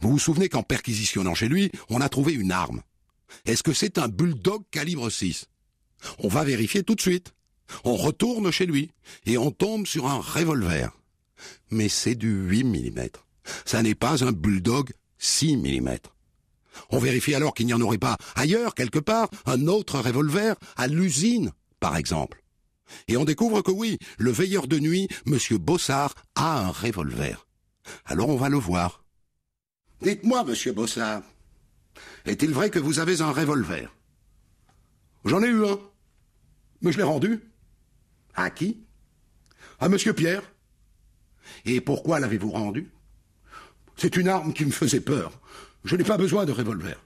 Vous 0.00 0.10
vous 0.10 0.18
souvenez 0.18 0.48
qu'en 0.48 0.62
perquisitionnant 0.62 1.34
chez 1.34 1.48
lui, 1.48 1.70
on 1.88 2.00
a 2.00 2.08
trouvé 2.08 2.32
une 2.32 2.52
arme. 2.52 2.82
Est-ce 3.44 3.62
que 3.62 3.72
c'est 3.72 3.98
un 3.98 4.08
bulldog 4.08 4.62
calibre 4.70 5.10
6 5.10 5.46
On 6.18 6.28
va 6.28 6.44
vérifier 6.44 6.82
tout 6.82 6.94
de 6.94 7.00
suite. 7.00 7.34
On 7.84 7.96
retourne 7.96 8.50
chez 8.50 8.66
lui 8.66 8.90
et 9.26 9.38
on 9.38 9.50
tombe 9.50 9.86
sur 9.86 10.06
un 10.06 10.20
revolver. 10.20 10.90
Mais 11.70 11.88
c'est 11.88 12.14
du 12.14 12.30
8 12.30 12.64
mm. 12.64 13.08
Ça 13.64 13.82
n'est 13.82 13.94
pas 13.94 14.24
un 14.24 14.32
bulldog 14.32 14.92
6 15.18 15.56
mm. 15.56 15.96
On 16.90 16.98
vérifie 16.98 17.34
alors 17.34 17.54
qu'il 17.54 17.66
n'y 17.66 17.74
en 17.74 17.80
aurait 17.80 17.98
pas 17.98 18.16
ailleurs, 18.34 18.74
quelque 18.74 18.98
part, 18.98 19.28
un 19.46 19.66
autre 19.66 20.00
revolver, 20.00 20.56
à 20.76 20.86
l'usine, 20.86 21.52
par 21.80 21.96
exemple. 21.96 22.42
Et 23.08 23.16
on 23.16 23.24
découvre 23.24 23.62
que 23.62 23.70
oui, 23.70 23.98
le 24.18 24.30
veilleur 24.30 24.66
de 24.66 24.78
nuit, 24.78 25.08
M. 25.26 25.38
Bossard, 25.58 26.14
a 26.34 26.60
un 26.60 26.70
revolver. 26.70 27.46
Alors 28.04 28.28
on 28.28 28.36
va 28.36 28.48
le 28.48 28.58
voir. 28.58 29.04
Dites-moi, 30.02 30.44
monsieur 30.44 30.72
Bossard, 30.72 31.22
est-il 32.26 32.50
vrai 32.52 32.70
que 32.70 32.78
vous 32.78 32.98
avez 32.98 33.20
un 33.20 33.32
revolver? 33.32 33.94
J'en 35.24 35.42
ai 35.42 35.48
eu 35.48 35.64
un. 35.64 35.78
Mais 36.82 36.92
je 36.92 36.98
l'ai 36.98 37.04
rendu. 37.04 37.40
À 38.34 38.50
qui? 38.50 38.84
À 39.80 39.88
monsieur 39.88 40.12
Pierre. 40.12 40.42
Et 41.64 41.80
pourquoi 41.80 42.20
l'avez-vous 42.20 42.50
rendu? 42.50 42.90
C'est 43.96 44.16
une 44.16 44.28
arme 44.28 44.52
qui 44.52 44.64
me 44.64 44.70
faisait 44.70 45.00
peur. 45.00 45.40
Je 45.84 45.96
n'ai 45.96 46.04
pas 46.04 46.16
besoin 46.16 46.44
de 46.44 46.52
revolver. 46.52 47.00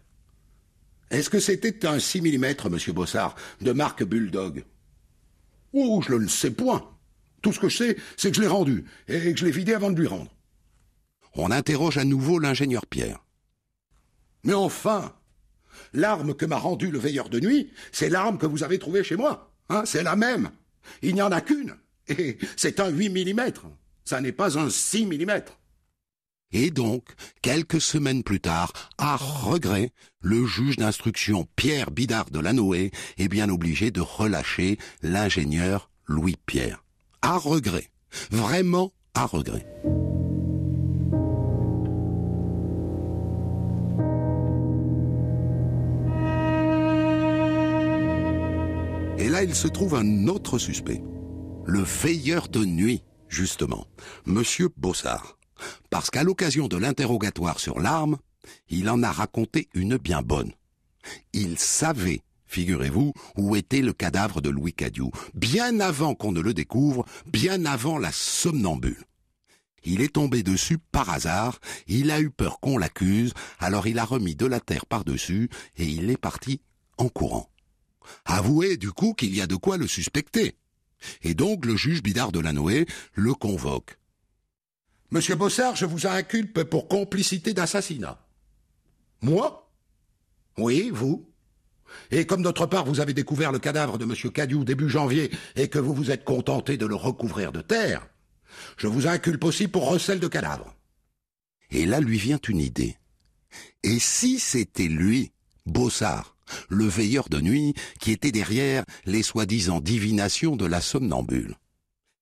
Est-ce 1.11 1.31
que 1.31 1.41
c'était 1.41 1.87
un 1.87 1.99
6 1.99 2.21
mm, 2.21 2.69
monsieur 2.71 2.93
Bossard, 2.93 3.35
de 3.61 3.73
marque 3.73 4.05
Bulldog? 4.05 4.65
Oh, 5.73 6.03
je 6.07 6.13
ne 6.13 6.19
le 6.19 6.29
sais 6.29 6.51
point. 6.51 6.89
Tout 7.43 7.53
ce 7.53 7.61
que 7.61 7.69
je 7.69 7.77
sais, 7.77 7.97
c'est 8.17 8.31
que 8.31 8.37
je 8.37 8.41
l'ai 8.41 8.49
rendu, 8.49 8.85
et 9.07 9.33
que 9.33 9.39
je 9.39 9.45
l'ai 9.45 9.51
vidé 9.51 9.75
avant 9.75 9.91
de 9.91 10.01
lui 10.01 10.07
rendre. 10.07 10.35
On 11.35 11.51
interroge 11.51 11.99
à 11.99 12.05
nouveau 12.05 12.39
l'ingénieur 12.39 12.87
Pierre. 12.87 13.25
Mais 14.49 14.55
enfin, 14.55 15.13
l'arme 15.93 16.35
que 16.35 16.47
m'a 16.47 16.57
rendue 16.57 16.91
le 16.91 16.99
veilleur 16.99 17.29
de 17.29 17.39
nuit, 17.39 17.71
c'est 17.93 18.09
l'arme 18.09 18.39
que 18.39 18.47
vous 18.47 18.63
avez 18.63 18.79
trouvée 18.79 19.05
chez 19.05 19.15
moi. 19.15 19.53
Hein, 19.69 19.83
c'est 19.85 20.03
la 20.03 20.17
même. 20.17 20.51
Il 21.03 21.15
n'y 21.15 21.21
en 21.21 21.31
a 21.31 21.43
qu'une. 21.43 21.77
Et 22.09 22.39
c'est 22.57 22.81
un 22.81 22.89
8 22.89 23.11
mm. 23.11 23.53
Ça 24.07 24.23
n'est 24.23 24.33
pas 24.33 24.59
un 24.59 24.71
6 24.71 25.05
mm. 25.05 25.43
Et 26.53 26.71
donc, 26.71 27.05
quelques 27.43 27.83
semaines 27.83 28.23
plus 28.23 28.41
tard, 28.41 28.73
à 28.97 29.17
regret, 29.17 29.93
le 30.23 30.47
juge 30.47 30.77
d'instruction 30.77 31.47
Pierre 31.55 31.91
Bidard 31.91 32.31
de 32.31 32.39
Lanoé 32.39 32.91
est 33.19 33.29
bien 33.29 33.51
obligé 33.51 33.91
de 33.91 34.01
relâcher 34.01 34.79
l'ingénieur 35.03 35.91
Louis 36.07 36.37
Pierre. 36.47 36.83
À 37.21 37.37
regret. 37.37 37.91
Vraiment 38.31 38.95
à 39.13 39.27
regret. 39.27 39.67
Et 49.19 49.29
là, 49.29 49.43
il 49.43 49.55
se 49.55 49.69
trouve 49.69 49.95
un 49.95 50.29
autre 50.29 50.59
suspect. 50.59 51.03
Le 51.67 51.83
veilleur 51.83 52.49
de 52.49 52.65
nuit, 52.65 53.03
justement. 53.29 53.87
Monsieur 54.25 54.69
Bossard 54.77 55.39
parce 55.91 56.11
qu'à 56.11 56.25
l'occasion 56.25 56.69
de 56.69 56.77
l'interrogatoire 56.77 57.61
sur 57.61 57.81
l'arme, 57.81 58.19
il 58.69 58.89
en 58.89 59.03
a 59.03 59.11
raconté 59.11 59.69
une 59.75 59.97
bien 59.97 60.23
bonne. 60.23 60.53
Il 61.33 61.59
savait, 61.59 62.23
figurez-vous, 62.47 63.13
où 63.37 63.57
était 63.57 63.83
le 63.83 63.93
cadavre 63.93 64.41
de 64.41 64.51
Louis 64.51 64.73
Cadieu, 64.73 65.07
bien 65.35 65.81
avant 65.81 66.15
qu'on 66.15 66.33
ne 66.33 66.41
le 66.41 66.55
découvre, 66.55 67.05
bien 67.27 67.65
avant 67.65 67.99
la 67.99 68.13
somnambule. 68.13 69.05
Il 69.85 70.01
est 70.01 70.15
tombé 70.15 70.43
dessus 70.43 70.79
par 70.79 71.09
hasard, 71.09 71.61
il 71.87 72.11
a 72.11 72.21
eu 72.21 72.31
peur 72.31 72.61
qu'on 72.61 72.79
l'accuse, 72.79 73.33
alors 73.59 73.87
il 73.87 73.99
a 73.99 74.05
remis 74.05 74.35
de 74.35 74.47
la 74.47 74.61
terre 74.61 74.87
par-dessus 74.87 75.49
et 75.77 75.85
il 75.85 76.11
est 76.11 76.19
parti 76.19 76.61
en 76.99 77.09
courant. 77.09 77.49
Avouez 78.25 78.77
du 78.77 78.91
coup 78.91 79.15
qu'il 79.15 79.35
y 79.35 79.41
a 79.41 79.47
de 79.47 79.57
quoi 79.57 79.77
le 79.77 79.87
suspecter. 79.87 80.57
Et 81.23 81.35
donc 81.35 81.65
le 81.65 81.77
juge 81.77 82.03
Bidard 82.03 82.33
de 82.33 82.41
Lanoé 82.41 82.87
le 83.15 83.35
convoque. 83.35 83.99
Monsieur 85.11 85.37
Bossard, 85.37 85.77
je 85.77 85.87
vous 85.87 86.07
inculpe 86.07 86.65
pour 86.65 86.89
complicité 86.89 87.55
d'assassinat. 87.55 88.25
Moi? 89.23 89.73
Oui, 90.59 90.91
vous. 90.93 91.29
Et 92.11 92.27
comme 92.27 92.43
d'autre 92.43 92.67
part 92.67 92.85
vous 92.85 93.01
avez 93.01 93.15
découvert 93.15 93.53
le 93.53 93.59
cadavre 93.59 93.97
de 93.97 94.05
Monsieur 94.05 94.31
Cadieu 94.31 94.65
début 94.65 94.89
janvier 94.89 95.31
et 95.57 95.69
que 95.69 95.79
vous 95.79 95.95
vous 95.95 96.11
êtes 96.11 96.25
contenté 96.25 96.77
de 96.77 96.87
le 96.87 96.95
recouvrir 96.95 97.53
de 97.53 97.63
terre, 97.63 98.07
je 98.77 98.87
vous 98.87 99.07
inculpe 99.07 99.45
aussi 99.45 99.69
pour 99.69 99.89
recel 99.89 100.21
de 100.21 100.29
cadavre. 100.29 100.75
Et 101.71 101.87
là 101.87 102.01
lui 102.01 102.19
vient 102.19 102.41
une 102.49 102.61
idée. 102.61 102.97
Et 103.83 103.99
si 103.99 104.39
c'était 104.39 104.89
lui, 104.89 105.33
Bossard, 105.65 106.37
le 106.69 106.87
veilleur 106.87 107.29
de 107.29 107.41
nuit, 107.41 107.75
qui 108.01 108.13
était 108.13 108.33
derrière 108.33 108.85
les 109.05 109.23
soi-disant 109.23 109.81
divinations 109.81 110.57
de 110.57 110.67
la 110.67 110.81
somnambule 110.81 111.57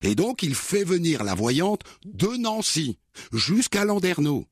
et 0.01 0.15
donc 0.15 0.43
il 0.43 0.55
fait 0.55 0.83
venir 0.83 1.23
la 1.23 1.35
voyante 1.35 1.81
de 2.05 2.37
Nancy 2.37 2.97
jusqu'à 3.33 3.85
Landerneau. 3.85 4.45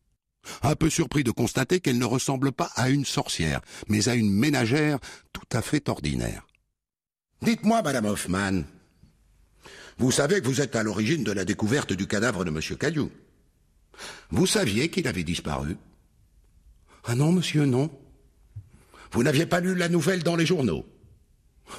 Un 0.62 0.76
peu 0.76 0.90
surpris 0.90 1.24
de 1.24 1.32
constater 1.32 1.80
qu'elle 1.80 1.98
ne 1.98 2.06
ressemble 2.06 2.52
pas 2.52 2.72
à 2.76 2.90
une 2.90 3.06
sorcière, 3.06 3.62
mais 3.88 4.10
à 4.10 4.16
une 4.16 4.32
ménagère 4.32 5.00
tout 5.34 5.48
à 5.52 5.62
fait 5.62 5.90
ordinaire. 5.90 6.46
Dites-moi, 7.42 7.82
Madame 7.82 8.06
Hoffman, 8.06 8.64
vous 9.98 10.12
savez 10.12 10.42
que 10.42 10.48
vous 10.48 10.62
êtes 10.62 10.76
à 10.76 10.84
l'origine 10.84 11.24
de 11.24 11.32
la 11.32 11.46
découverte 11.46 11.94
du 11.94 12.08
cadavre 12.08 12.46
de 12.46 12.52
M. 12.52 12.78
Caillou. 12.78 13.12
Vous 14.30 14.46
saviez 14.46 14.90
qu'il 14.90 15.08
avait 15.08 15.24
disparu 15.24 15.78
Ah 17.06 17.16
non, 17.16 17.32
monsieur, 17.32 17.66
non. 17.66 17.90
Vous 19.16 19.24
n'aviez 19.24 19.46
pas 19.46 19.62
lu 19.62 19.76
la 19.76 19.88
nouvelle 19.88 20.24
dans 20.24 20.36
les 20.36 20.46
journaux 20.46 20.86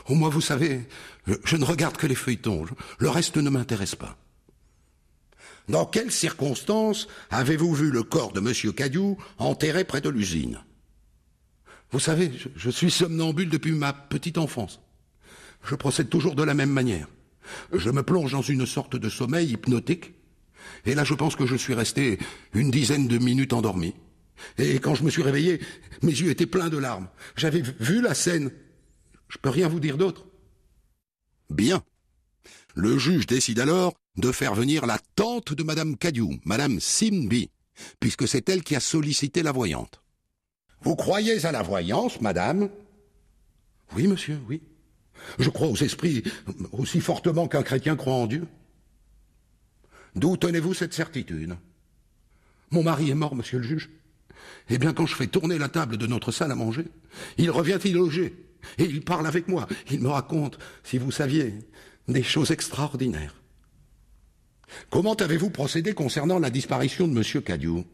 Oh, 0.09 0.15
moi, 0.15 0.31
vous 0.31 0.41
savez, 0.41 0.89
je, 1.45 1.57
ne 1.57 1.65
regarde 1.65 1.99
que 1.99 2.07
les 2.07 2.15
feuilletons. 2.15 2.65
Le 2.99 3.11
reste 3.11 3.37
ne 3.37 3.51
m'intéresse 3.51 3.95
pas. 3.95 4.17
Dans 5.69 5.85
quelles 5.85 6.11
circonstances 6.11 7.09
avez-vous 7.29 7.75
vu 7.75 7.91
le 7.91 8.03
corps 8.03 8.33
de 8.33 8.41
M. 8.41 8.73
Cadieu 8.73 9.17
enterré 9.37 9.85
près 9.85 10.01
de 10.01 10.09
l'usine 10.09 10.61
Vous 11.91 12.01
savez, 12.01 12.33
je, 12.37 12.49
je, 12.57 12.71
suis 12.71 12.91
somnambule 12.91 13.51
depuis 13.51 13.73
ma 13.73 13.93
petite 13.93 14.39
enfance. 14.39 14.81
Je 15.63 15.75
procède 15.75 16.09
toujours 16.09 16.37
de 16.37 16.43
la 16.43 16.55
même 16.55 16.73
manière. 16.73 17.07
Je 17.71 17.91
me 17.91 18.03
plonge 18.03 18.33
dans 18.33 18.43
une 18.43 18.65
sorte 18.65 18.97
de 18.97 19.09
sommeil 19.11 19.53
hypnotique, 19.53 20.15
et 20.87 20.95
là 20.95 21.05
je 21.05 21.15
pense 21.15 21.37
que 21.37 21.47
je 21.47 21.55
suis 21.55 21.75
resté 21.75 22.19
une 22.55 22.71
dizaine 22.71 23.07
de 23.07 23.19
minutes 23.19 23.53
endormi. 23.53 23.95
Et 24.59 24.79
quand 24.79 24.95
je 24.95 25.05
me 25.05 25.11
suis 25.11 25.23
réveillé, 25.23 25.61
mes 26.03 26.13
yeux 26.13 26.31
étaient 26.31 26.47
pleins 26.47 26.69
de 26.69 26.79
larmes. 26.79 27.09
J'avais 27.37 27.63
vu 27.63 28.01
la 28.01 28.15
scène 28.15 28.51
je 29.29 29.39
peux 29.39 29.51
rien 29.51 29.69
vous 29.69 29.81
dire 29.81 29.97
d'autre. 29.97 30.27
Bien. 31.51 31.83
Le 32.75 32.99
juge 32.99 33.27
décide 33.27 33.61
alors 33.61 33.95
de 34.17 34.33
faire 34.33 34.55
venir 34.55 34.87
la 34.87 34.99
tante 35.15 35.53
de 35.53 35.63
Madame 35.63 35.97
Cadieu, 35.97 36.27
Madame 36.45 36.81
Simby, 36.81 37.51
puisque 38.01 38.29
c'est 38.29 38.49
elle 38.49 38.63
qui 38.63 38.77
a 38.77 38.81
sollicité 38.81 39.43
la 39.43 39.53
voyante. 39.53 40.03
Vous 40.83 40.97
croyez 40.97 41.45
à 41.45 41.53
la 41.53 41.63
voyance, 41.63 42.21
Madame? 42.21 42.69
Oui, 43.95 44.07
monsieur, 44.07 44.39
oui. 44.49 44.63
Je 45.39 45.49
crois 45.49 45.69
aux 45.69 45.77
esprits 45.77 46.23
aussi 46.73 47.01
fortement 47.01 47.49
qu'un 47.49 47.63
chrétien 47.63 47.97
croit 47.97 48.15
en 48.15 48.27
Dieu. 48.27 48.47
D'où 50.15 50.37
tenez-vous 50.37 50.75
cette 50.75 50.95
certitude? 50.95 51.57
Mon 52.71 52.83
mari 52.83 53.11
est 53.11 53.15
mort, 53.15 53.35
monsieur 53.35 53.59
le 53.59 53.65
juge. 53.65 53.91
Eh 54.71 54.79
bien, 54.79 54.93
quand 54.93 55.07
je 55.07 55.15
fais 55.15 55.27
tourner 55.27 55.59
la 55.59 55.69
table 55.69 55.97
de 55.97 56.07
notre 56.07 56.33
salle 56.33 56.53
à 56.53 56.55
manger, 56.55 56.87
il 57.39 57.51
revient 57.51 57.79
y 57.85 57.91
loger. 57.91 58.35
Et 58.79 58.85
il 58.85 59.03
parle 59.03 59.27
avec 59.27 59.49
moi. 59.49 59.69
Il 59.91 60.01
me 60.01 60.09
raconte, 60.09 60.59
si 60.83 60.99
vous 60.99 61.11
saviez, 61.11 61.55
des 62.09 62.23
choses 62.23 62.51
extraordinaires. 62.51 63.35
Comment 64.91 65.15
avez-vous 65.15 65.51
procédé 65.51 65.95
concernant 65.95 66.39
la 66.39 66.51
disparition 66.51 67.07
de 67.07 67.13
monsieur 67.13 67.41
Cadieu 67.41 67.85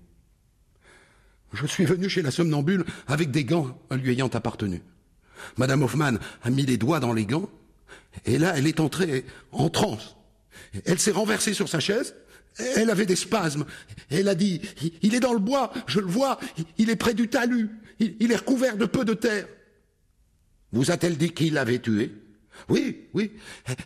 Je 1.53 1.67
suis 1.67 1.85
venu 1.85 2.09
chez 2.09 2.23
la 2.23 2.31
somnambule 2.31 2.85
avec 3.07 3.31
des 3.31 3.45
gants 3.45 3.79
lui 3.91 4.13
ayant 4.13 4.29
appartenu. 4.29 4.83
Madame 5.59 5.83
Hoffman 5.83 6.15
a 6.43 6.51
mis 6.51 6.65
les 6.65 6.77
doigts 6.77 7.01
dans 7.01 7.13
les 7.13 7.27
gants, 7.27 7.51
et 8.25 8.39
là, 8.39 8.55
elle 8.57 8.67
est 8.67 8.81
entrée 8.81 9.25
en 9.51 9.69
transe. 9.69 10.17
Elle 10.87 10.99
s'est 10.99 11.11
renversée 11.11 11.55
sur 11.55 11.69
sa 11.69 11.81
chaise, 11.81 12.15
elle 12.59 12.91
avait 12.91 13.07
des 13.07 13.17
spasmes. 13.17 13.65
Elle 14.11 14.29
a 14.29 14.35
dit, 14.35 14.61
il 15.03 15.15
est 15.15 15.21
dans 15.21 15.33
le 15.33 15.39
bois, 15.39 15.73
je 15.87 16.01
le 16.01 16.07
vois, 16.07 16.39
il 16.79 16.91
est 16.91 16.97
près 16.97 17.15
du 17.15 17.29
talus, 17.29 17.71
il 17.99 18.31
est 18.31 18.37
recouvert 18.37 18.77
de 18.77 18.85
peu 18.85 19.05
de 19.05 19.15
terre. 19.15 19.47
Vous 20.73 20.91
a-t-elle 20.91 21.19
dit 21.19 21.31
qui 21.31 21.51
l'avait 21.51 21.79
tué? 21.79 22.13
Oui, 22.69 23.09
oui. 23.15 23.33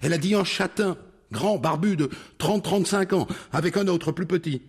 Elle 0.03 0.13
a 0.13 0.19
dit 0.19 0.35
un 0.35 0.45
châtain, 0.45 0.97
grand, 1.33 1.59
barbu 1.59 1.97
de 1.97 2.11
30-35 2.39 3.15
ans, 3.15 3.27
avec 3.53 3.77
un 3.77 3.89
autre 3.89 4.13
plus 4.13 4.27
petit. 4.27 4.63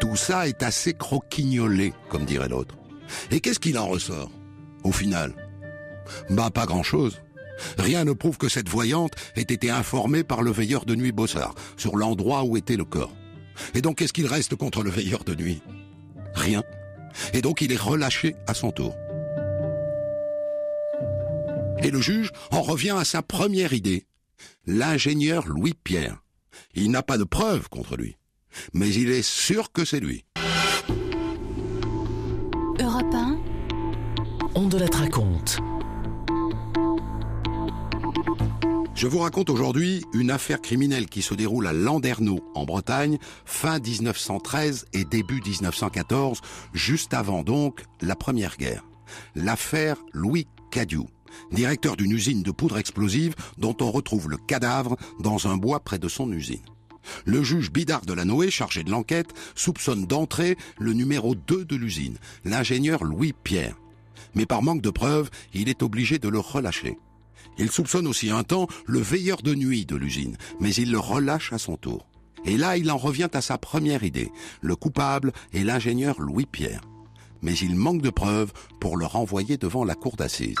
Tout 0.00 0.16
ça 0.16 0.48
est 0.48 0.62
assez 0.62 0.94
croquignolé, 0.94 1.92
comme 2.08 2.24
dirait 2.24 2.48
l'autre. 2.48 2.76
Et 3.30 3.40
qu'est-ce 3.40 3.60
qu'il 3.60 3.78
en 3.78 3.86
ressort, 3.86 4.30
au 4.82 4.92
final? 4.92 5.32
Bah, 6.30 6.50
pas 6.50 6.66
grand-chose. 6.66 7.20
Rien 7.78 8.04
ne 8.04 8.12
prouve 8.12 8.38
que 8.38 8.48
cette 8.48 8.68
voyante 8.68 9.12
ait 9.36 9.42
été 9.42 9.70
informée 9.70 10.24
par 10.24 10.42
le 10.42 10.50
veilleur 10.50 10.84
de 10.84 10.94
nuit 10.94 11.12
Bossard 11.12 11.54
sur 11.76 11.96
l'endroit 11.96 12.44
où 12.44 12.56
était 12.56 12.76
le 12.76 12.84
corps. 12.84 13.14
Et 13.74 13.80
donc 13.80 13.98
qu'est-ce 13.98 14.12
qu'il 14.12 14.26
reste 14.26 14.56
contre 14.56 14.82
le 14.82 14.90
veilleur 14.90 15.24
de 15.24 15.34
nuit? 15.34 15.62
Rien. 16.34 16.62
Et 17.32 17.42
donc 17.42 17.60
il 17.60 17.72
est 17.72 17.80
relâché 17.80 18.34
à 18.46 18.54
son 18.54 18.70
tour. 18.70 18.94
Et 21.82 21.90
le 21.90 22.00
juge 22.00 22.30
en 22.50 22.62
revient 22.62 22.96
à 22.98 23.04
sa 23.04 23.22
première 23.22 23.72
idée. 23.72 24.06
L'ingénieur 24.66 25.46
Louis 25.46 25.74
Pierre. 25.74 26.22
Il 26.74 26.90
n'a 26.90 27.02
pas 27.02 27.18
de 27.18 27.24
preuves 27.24 27.68
contre 27.68 27.96
lui. 27.96 28.16
Mais 28.72 28.92
il 28.92 29.10
est 29.10 29.22
sûr 29.22 29.72
que 29.72 29.84
c'est 29.84 30.00
lui. 30.00 30.24
Europe 32.80 33.14
1. 33.14 33.38
On 34.54 34.66
de 34.68 34.78
la 34.78 34.86
raconte. 34.86 35.58
Je 38.94 39.08
vous 39.08 39.18
raconte 39.18 39.50
aujourd'hui 39.50 40.04
une 40.12 40.30
affaire 40.30 40.62
criminelle 40.62 41.06
qui 41.06 41.20
se 41.20 41.34
déroule 41.34 41.66
à 41.66 41.72
Landerneau, 41.72 42.38
en 42.54 42.64
Bretagne, 42.64 43.18
fin 43.44 43.80
1913 43.80 44.86
et 44.92 45.04
début 45.04 45.40
1914, 45.44 46.40
juste 46.72 47.12
avant 47.12 47.42
donc 47.42 47.82
la 48.00 48.14
Première 48.14 48.56
Guerre. 48.56 48.84
L'affaire 49.34 49.96
Louis 50.12 50.46
Cadieu, 50.70 51.02
directeur 51.50 51.96
d'une 51.96 52.12
usine 52.12 52.44
de 52.44 52.52
poudre 52.52 52.78
explosive 52.78 53.34
dont 53.58 53.76
on 53.80 53.90
retrouve 53.90 54.30
le 54.30 54.36
cadavre 54.36 54.96
dans 55.18 55.48
un 55.48 55.56
bois 55.56 55.80
près 55.80 55.98
de 55.98 56.08
son 56.08 56.30
usine. 56.30 56.62
Le 57.24 57.42
juge 57.42 57.72
Bidard 57.72 58.06
de 58.06 58.12
la 58.12 58.24
Noé, 58.24 58.48
chargé 58.48 58.84
de 58.84 58.92
l'enquête, 58.92 59.34
soupçonne 59.56 60.06
d'entrée 60.06 60.56
le 60.78 60.92
numéro 60.92 61.34
2 61.34 61.64
de 61.64 61.76
l'usine, 61.76 62.18
l'ingénieur 62.44 63.02
Louis 63.02 63.34
Pierre. 63.42 63.76
Mais 64.36 64.46
par 64.46 64.62
manque 64.62 64.82
de 64.82 64.90
preuves, 64.90 65.30
il 65.52 65.68
est 65.68 65.82
obligé 65.82 66.20
de 66.20 66.28
le 66.28 66.38
relâcher. 66.38 66.96
Il 67.58 67.70
soupçonne 67.70 68.06
aussi 68.06 68.30
un 68.30 68.42
temps 68.42 68.66
le 68.86 69.00
veilleur 69.00 69.42
de 69.42 69.54
nuit 69.54 69.86
de 69.86 69.96
l'usine, 69.96 70.36
mais 70.60 70.74
il 70.74 70.90
le 70.90 70.98
relâche 70.98 71.52
à 71.52 71.58
son 71.58 71.76
tour. 71.76 72.06
Et 72.44 72.56
là, 72.56 72.76
il 72.76 72.90
en 72.90 72.98
revient 72.98 73.30
à 73.32 73.40
sa 73.40 73.58
première 73.58 74.04
idée. 74.04 74.30
Le 74.60 74.76
coupable 74.76 75.32
est 75.52 75.64
l'ingénieur 75.64 76.20
Louis 76.20 76.46
Pierre. 76.46 76.82
Mais 77.42 77.54
il 77.54 77.76
manque 77.76 78.02
de 78.02 78.10
preuves 78.10 78.52
pour 78.80 78.96
le 78.96 79.06
renvoyer 79.06 79.56
devant 79.56 79.84
la 79.84 79.94
cour 79.94 80.16
d'assises. 80.16 80.56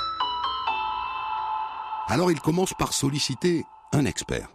Alors 2.06 2.30
il 2.30 2.40
commence 2.40 2.74
par 2.78 2.92
solliciter 2.92 3.64
un 3.92 4.04
expert, 4.04 4.50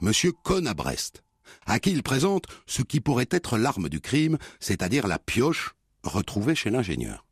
Monsieur 0.00 0.32
Cohn 0.44 0.66
à 0.68 0.74
Brest, 0.74 1.24
à 1.66 1.80
qui 1.80 1.90
il 1.90 2.02
présente 2.02 2.44
ce 2.66 2.82
qui 2.82 3.00
pourrait 3.00 3.28
être 3.30 3.58
l'arme 3.58 3.88
du 3.88 4.00
crime, 4.00 4.38
c'est-à-dire 4.60 5.08
la 5.08 5.18
pioche 5.18 5.74
retrouvée 6.04 6.54
chez 6.54 6.70
l'ingénieur. 6.70 7.24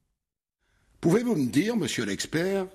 Pouvez-vous 1.01 1.37
me 1.37 1.47
dire, 1.47 1.77
monsieur 1.77 2.05
l'expert, 2.05 2.67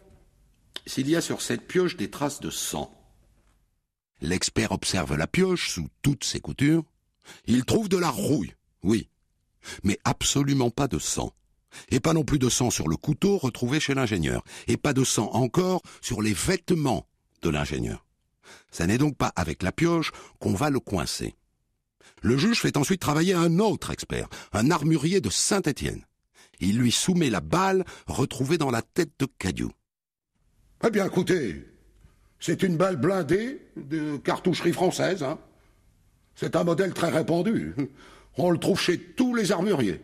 s'il 0.85 1.09
y 1.09 1.15
a 1.15 1.21
sur 1.21 1.41
cette 1.41 1.67
pioche 1.67 1.97
des 1.97 2.09
traces 2.09 2.39
de 2.39 2.49
sang. 2.49 2.91
L'expert 4.21 4.71
observe 4.71 5.15
la 5.15 5.27
pioche 5.27 5.69
sous 5.69 5.87
toutes 6.01 6.23
ses 6.23 6.39
coutures. 6.39 6.83
Il 7.45 7.65
trouve 7.65 7.89
de 7.89 7.97
la 7.97 8.09
rouille, 8.09 8.53
oui, 8.83 9.09
mais 9.83 9.99
absolument 10.03 10.69
pas 10.69 10.87
de 10.87 10.99
sang. 10.99 11.33
Et 11.89 11.99
pas 11.99 12.13
non 12.13 12.23
plus 12.23 12.39
de 12.39 12.47
sang 12.47 12.69
sur 12.69 12.87
le 12.87 12.95
couteau 12.95 13.37
retrouvé 13.37 13.79
chez 13.79 13.93
l'ingénieur, 13.93 14.43
et 14.67 14.77
pas 14.77 14.93
de 14.93 15.03
sang 15.03 15.29
encore 15.33 15.81
sur 16.01 16.21
les 16.21 16.33
vêtements 16.33 17.07
de 17.41 17.49
l'ingénieur. 17.49 18.05
Ça 18.71 18.87
n'est 18.87 18.97
donc 18.97 19.17
pas 19.17 19.33
avec 19.35 19.63
la 19.63 19.71
pioche 19.71 20.11
qu'on 20.39 20.53
va 20.53 20.69
le 20.69 20.79
coincer. 20.79 21.35
Le 22.21 22.37
juge 22.37 22.61
fait 22.61 22.77
ensuite 22.77 23.01
travailler 23.01 23.33
un 23.33 23.59
autre 23.59 23.91
expert, 23.91 24.29
un 24.53 24.71
armurier 24.71 25.19
de 25.19 25.29
Saint-Étienne. 25.29 26.05
Il 26.59 26.77
lui 26.77 26.91
soumet 26.91 27.29
la 27.29 27.41
balle 27.41 27.83
retrouvée 28.07 28.57
dans 28.57 28.71
la 28.71 28.81
tête 28.81 29.11
de 29.19 29.27
Cadieu. 29.37 29.69
Eh 30.87 30.91
bien, 30.91 31.07
écoutez, 31.07 31.65
c'est 32.39 32.61
une 32.61 32.77
balle 32.77 32.97
blindée 32.97 33.59
de 33.75 34.17
cartoucherie 34.17 34.71
française. 34.71 35.23
Hein. 35.23 35.39
C'est 36.35 36.55
un 36.55 36.63
modèle 36.63 36.93
très 36.93 37.09
répandu. 37.09 37.73
On 38.37 38.51
le 38.51 38.59
trouve 38.59 38.79
chez 38.79 38.99
tous 38.99 39.33
les 39.33 39.51
armuriers. 39.51 40.01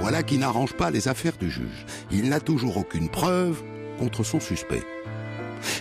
Voilà 0.00 0.22
qui 0.22 0.36
n'arrange 0.36 0.74
pas 0.74 0.90
les 0.90 1.08
affaires 1.08 1.38
du 1.38 1.50
juge. 1.50 1.86
Il 2.10 2.28
n'a 2.28 2.40
toujours 2.40 2.76
aucune 2.76 3.08
preuve 3.08 3.62
contre 3.98 4.24
son 4.24 4.40
suspect. 4.40 4.84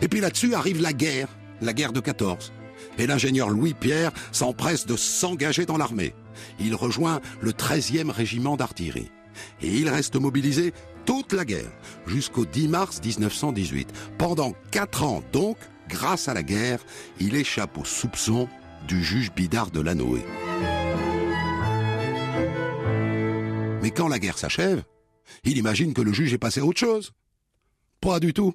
Et 0.01 0.07
puis 0.07 0.21
là-dessus 0.21 0.53
arrive 0.53 0.81
la 0.81 0.93
guerre, 0.93 1.27
la 1.61 1.73
guerre 1.73 1.91
de 1.91 1.99
14. 1.99 2.53
Et 2.97 3.07
l'ingénieur 3.07 3.49
Louis 3.49 3.73
Pierre 3.73 4.11
s'empresse 4.31 4.85
de 4.85 4.95
s'engager 4.95 5.65
dans 5.65 5.77
l'armée 5.77 6.13
il 6.59 6.75
rejoint 6.75 7.21
le 7.41 7.51
13e 7.51 8.09
régiment 8.09 8.57
d'artillerie. 8.57 9.11
Et 9.61 9.69
il 9.69 9.89
reste 9.89 10.15
mobilisé 10.15 10.73
toute 11.05 11.33
la 11.33 11.45
guerre, 11.45 11.71
jusqu'au 12.05 12.45
10 12.45 12.67
mars 12.67 13.01
1918. 13.03 13.93
Pendant 14.17 14.53
quatre 14.71 15.03
ans 15.03 15.23
donc, 15.31 15.57
grâce 15.87 16.27
à 16.27 16.33
la 16.33 16.43
guerre, 16.43 16.79
il 17.19 17.35
échappe 17.35 17.77
aux 17.77 17.85
soupçons 17.85 18.49
du 18.87 19.03
juge 19.03 19.31
Bidard 19.31 19.71
de 19.71 19.81
Lanoé. 19.81 20.23
Mais 23.81 23.91
quand 23.91 24.07
la 24.07 24.19
guerre 24.19 24.37
s'achève, 24.37 24.83
il 25.43 25.57
imagine 25.57 25.93
que 25.93 26.01
le 26.01 26.13
juge 26.13 26.33
est 26.33 26.37
passé 26.37 26.61
à 26.61 26.65
autre 26.65 26.79
chose. 26.79 27.11
Pas 28.01 28.19
du 28.19 28.33
tout. 28.33 28.53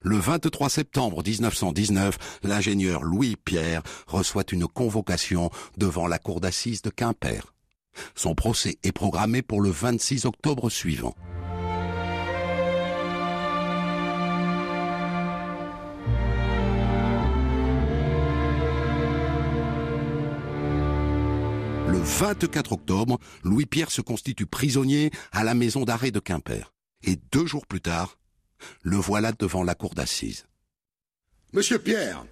Le 0.00 0.16
23 0.16 0.68
septembre 0.68 1.22
1919, 1.24 2.40
l'ingénieur 2.44 3.02
Louis 3.02 3.36
Pierre 3.36 3.82
reçoit 4.06 4.44
une 4.52 4.66
convocation 4.66 5.50
devant 5.76 6.06
la 6.06 6.18
cour 6.18 6.40
d'assises 6.40 6.82
de 6.82 6.90
Quimper. 6.90 7.54
Son 8.14 8.34
procès 8.34 8.78
est 8.82 8.92
programmé 8.92 9.42
pour 9.42 9.60
le 9.60 9.70
26 9.70 10.24
octobre 10.24 10.70
suivant. 10.70 11.14
Le 21.88 21.98
24 21.98 22.72
octobre, 22.72 23.18
Louis-Pierre 23.42 23.90
se 23.90 24.02
constitue 24.02 24.46
prisonnier 24.46 25.10
à 25.32 25.42
la 25.42 25.54
maison 25.54 25.84
d'arrêt 25.84 26.10
de 26.10 26.20
Quimper. 26.20 26.72
Et 27.02 27.16
deux 27.32 27.46
jours 27.46 27.66
plus 27.66 27.80
tard, 27.80 28.18
le 28.82 28.96
voilà 28.96 29.32
devant 29.32 29.62
la 29.62 29.74
cour 29.74 29.94
d'assises. 29.94 30.46
Monsieur 31.52 31.78
Pierre, 31.78 32.26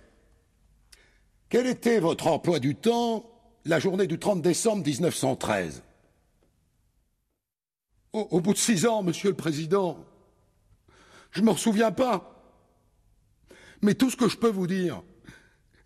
quel 1.49 1.67
était 1.67 2.01
votre 2.01 2.27
emploi 2.27 2.59
du 2.59 2.75
temps 2.75 3.31
la 3.65 3.79
journée 3.79 4.07
du 4.07 4.19
30 4.19 4.43
décembre 4.43 4.85
1913 4.85 5.83
au, 8.13 8.29
au, 8.31 8.41
bout 8.41 8.53
de 8.53 8.59
six 8.59 8.87
ans, 8.87 9.03
Monsieur 9.03 9.31
le 9.31 9.37
Président, 9.37 9.99
je 11.33 11.41
ne 11.41 11.47
m'en 11.47 11.57
souviens 11.57 11.93
pas. 11.93 12.33
Mais 13.83 13.95
tout 13.95 14.11
ce 14.11 14.17
que 14.17 14.29
je 14.29 14.39
peux 14.39 14.49
vous 14.49 14.67
dire, 14.67 15.03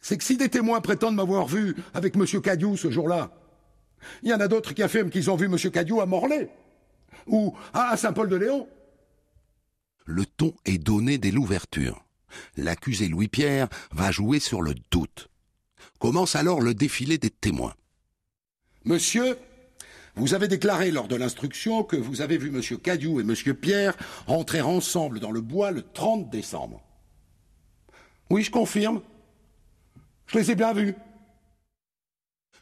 c'est 0.00 0.16
que 0.16 0.24
si 0.24 0.36
des 0.36 0.48
témoins 0.48 0.80
prétendent 0.80 1.16
m'avoir 1.16 1.46
vu 1.46 1.76
avec 1.92 2.16
M. 2.16 2.24
Cadieu 2.40 2.76
ce 2.76 2.90
jour-là, 2.90 3.32
il 4.22 4.30
y 4.30 4.34
en 4.34 4.40
a 4.40 4.48
d'autres 4.48 4.72
qui 4.74 4.82
affirment 4.82 5.10
qu'ils 5.10 5.30
ont 5.30 5.36
vu 5.36 5.46
M. 5.46 5.56
Cadieu 5.70 6.00
à 6.00 6.06
Morlaix 6.06 6.48
ou 7.26 7.54
à 7.72 7.96
Saint-Paul-de-Léon. 7.96 8.68
Le 10.04 10.26
ton 10.26 10.54
est 10.64 10.78
donné 10.78 11.18
dès 11.18 11.30
l'ouverture. 11.30 12.04
L'accusé 12.56 13.08
Louis-Pierre 13.08 13.68
va 13.92 14.10
jouer 14.10 14.38
sur 14.40 14.62
le 14.62 14.74
doute. 14.90 15.28
Commence 15.98 16.36
alors 16.36 16.60
le 16.60 16.74
défilé 16.74 17.18
des 17.18 17.30
témoins. 17.30 17.74
Monsieur, 18.84 19.36
vous 20.16 20.34
avez 20.34 20.48
déclaré 20.48 20.90
lors 20.90 21.08
de 21.08 21.16
l'instruction 21.16 21.84
que 21.84 21.96
vous 21.96 22.20
avez 22.20 22.38
vu 22.38 22.48
M. 22.48 22.78
Cadieu 22.78 23.20
et 23.20 23.20
M. 23.20 23.54
Pierre 23.54 23.96
entrer 24.26 24.60
ensemble 24.60 25.20
dans 25.20 25.32
le 25.32 25.40
bois 25.40 25.70
le 25.70 25.82
30 25.82 26.30
décembre. 26.30 26.82
Oui, 28.30 28.42
je 28.42 28.50
confirme. 28.50 29.02
Je 30.26 30.38
les 30.38 30.50
ai 30.52 30.54
bien 30.54 30.72
vus. 30.72 30.94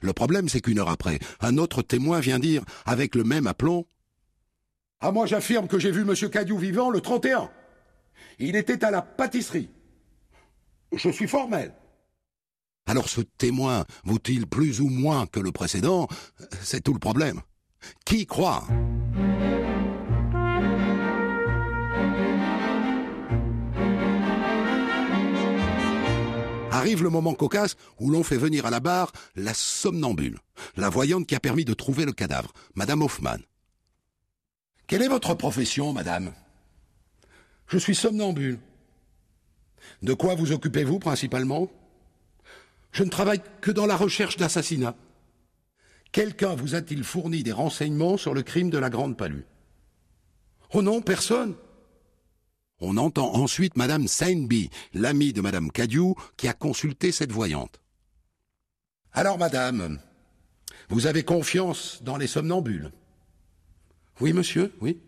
Le 0.00 0.12
problème, 0.12 0.48
c'est 0.48 0.60
qu'une 0.60 0.78
heure 0.78 0.88
après, 0.88 1.18
un 1.40 1.58
autre 1.58 1.82
témoin 1.82 2.20
vient 2.20 2.38
dire, 2.38 2.64
avec 2.86 3.14
le 3.14 3.24
même 3.24 3.46
aplomb, 3.46 3.86
Ah, 5.00 5.12
moi 5.12 5.26
j'affirme 5.26 5.68
que 5.68 5.78
j'ai 5.78 5.92
vu 5.92 6.02
M. 6.02 6.14
Cadieu 6.28 6.56
vivant 6.56 6.90
le 6.90 7.00
31. 7.00 7.50
Il 8.40 8.56
était 8.56 8.84
à 8.84 8.90
la 8.90 9.00
pâtisserie. 9.00 9.70
Je 10.92 11.08
suis 11.08 11.28
formel. 11.28 11.72
Alors 12.86 13.08
ce 13.08 13.20
témoin 13.20 13.84
vaut-il 14.04 14.46
plus 14.46 14.80
ou 14.80 14.88
moins 14.88 15.26
que 15.26 15.38
le 15.38 15.52
précédent? 15.52 16.08
C'est 16.62 16.82
tout 16.82 16.94
le 16.94 16.98
problème. 16.98 17.42
Qui 18.04 18.26
croit? 18.26 18.66
Arrive 26.72 27.02
le 27.04 27.10
moment 27.10 27.34
cocasse 27.34 27.76
où 28.00 28.10
l'on 28.10 28.24
fait 28.24 28.36
venir 28.36 28.66
à 28.66 28.70
la 28.70 28.80
barre 28.80 29.12
la 29.36 29.54
somnambule, 29.54 30.38
la 30.76 30.88
voyante 30.88 31.26
qui 31.26 31.36
a 31.36 31.40
permis 31.40 31.64
de 31.64 31.74
trouver 31.74 32.04
le 32.04 32.12
cadavre, 32.12 32.52
Madame 32.74 33.02
Hoffman. 33.02 33.38
Quelle 34.88 35.02
est 35.02 35.08
votre 35.08 35.34
profession, 35.34 35.92
madame? 35.92 36.32
Je 37.66 37.76
suis 37.76 37.94
somnambule. 37.94 38.58
De 40.02 40.14
quoi 40.14 40.34
vous 40.34 40.52
occupez-vous 40.52 40.98
principalement? 40.98 41.70
Je 42.90 43.04
ne 43.04 43.10
travaille 43.10 43.42
que 43.60 43.70
dans 43.70 43.84
la 43.84 43.98
recherche 43.98 44.38
d'assassinat. 44.38 44.96
Quelqu'un 46.10 46.54
vous 46.54 46.74
a-t-il 46.74 47.04
fourni 47.04 47.42
des 47.42 47.52
renseignements 47.52 48.16
sur 48.16 48.32
le 48.32 48.42
crime 48.42 48.70
de 48.70 48.78
la 48.78 48.88
Grande 48.88 49.18
Palue? 49.18 49.44
Oh 50.72 50.80
non, 50.80 51.02
personne. 51.02 51.54
On 52.80 52.96
entend 52.96 53.34
ensuite 53.34 53.76
Madame 53.76 54.08
Sainby, 54.08 54.70
l'amie 54.94 55.34
de 55.34 55.42
Madame 55.42 55.70
Cadieu, 55.70 56.14
qui 56.38 56.48
a 56.48 56.54
consulté 56.54 57.12
cette 57.12 57.32
voyante. 57.32 57.82
Alors, 59.12 59.36
Madame, 59.36 60.00
vous 60.88 61.06
avez 61.06 61.24
confiance 61.24 62.02
dans 62.02 62.16
les 62.16 62.26
somnambules? 62.26 62.90
Oui, 64.20 64.32
monsieur, 64.32 64.72
oui, 64.80 65.00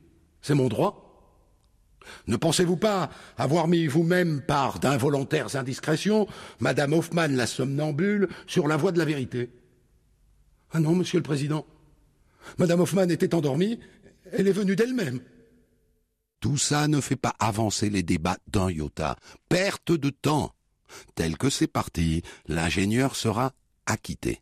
c'est 0.43 0.55
mon 0.55 0.69
droit. 0.69 1.07
Ne 2.27 2.37
pensez-vous 2.37 2.77
pas 2.77 3.11
avoir 3.37 3.69
mis 3.69 3.87
vous-même 3.87 4.41
par 4.41 4.79
d'involontaires 4.79 5.57
indiscrétions 5.57 6.27
Madame 6.59 6.93
Hoffman, 6.93 7.29
la 7.29 7.47
somnambule, 7.47 8.29
sur 8.47 8.69
la 8.69 8.77
voie 8.77 8.93
de 8.93 8.99
la 8.99 9.05
vérité? 9.05 9.51
Ah 10.73 10.81
non, 10.81 10.95
monsieur 10.95 11.19
le 11.19 11.25
Président. 11.25 11.67
Madame 12.59 12.81
Hoffman 12.81 13.09
était 13.09 13.35
endormie, 13.35 13.81
elle 14.33 14.49
est 14.49 14.53
venue 14.53 14.77
d'elle-même. 14.77 15.21
Tout 16.41 16.57
ça 16.57 16.89
ne 16.89 17.01
fait 17.01 17.17
pas 17.17 17.35
avancer 17.39 17.91
les 17.91 18.03
débats 18.03 18.39
d'un 18.47 18.71
iota. 18.71 19.17
Perte 19.49 19.93
de 19.93 20.11
temps. 20.11 20.55
Tel 21.15 21.37
que 21.37 21.51
c'est 21.51 21.67
parti, 21.67 22.23
l'ingénieur 22.47 23.15
sera 23.15 23.53
acquitté. 23.87 24.41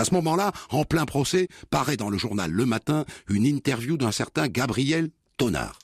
À 0.00 0.04
ce 0.06 0.14
moment-là, 0.14 0.52
en 0.70 0.84
plein 0.84 1.04
procès, 1.04 1.46
paraît 1.68 1.98
dans 1.98 2.08
le 2.08 2.16
journal 2.16 2.50
Le 2.50 2.64
Matin 2.64 3.04
une 3.28 3.44
interview 3.44 3.98
d'un 3.98 4.12
certain 4.12 4.48
Gabriel 4.48 5.10
Tonard. 5.36 5.78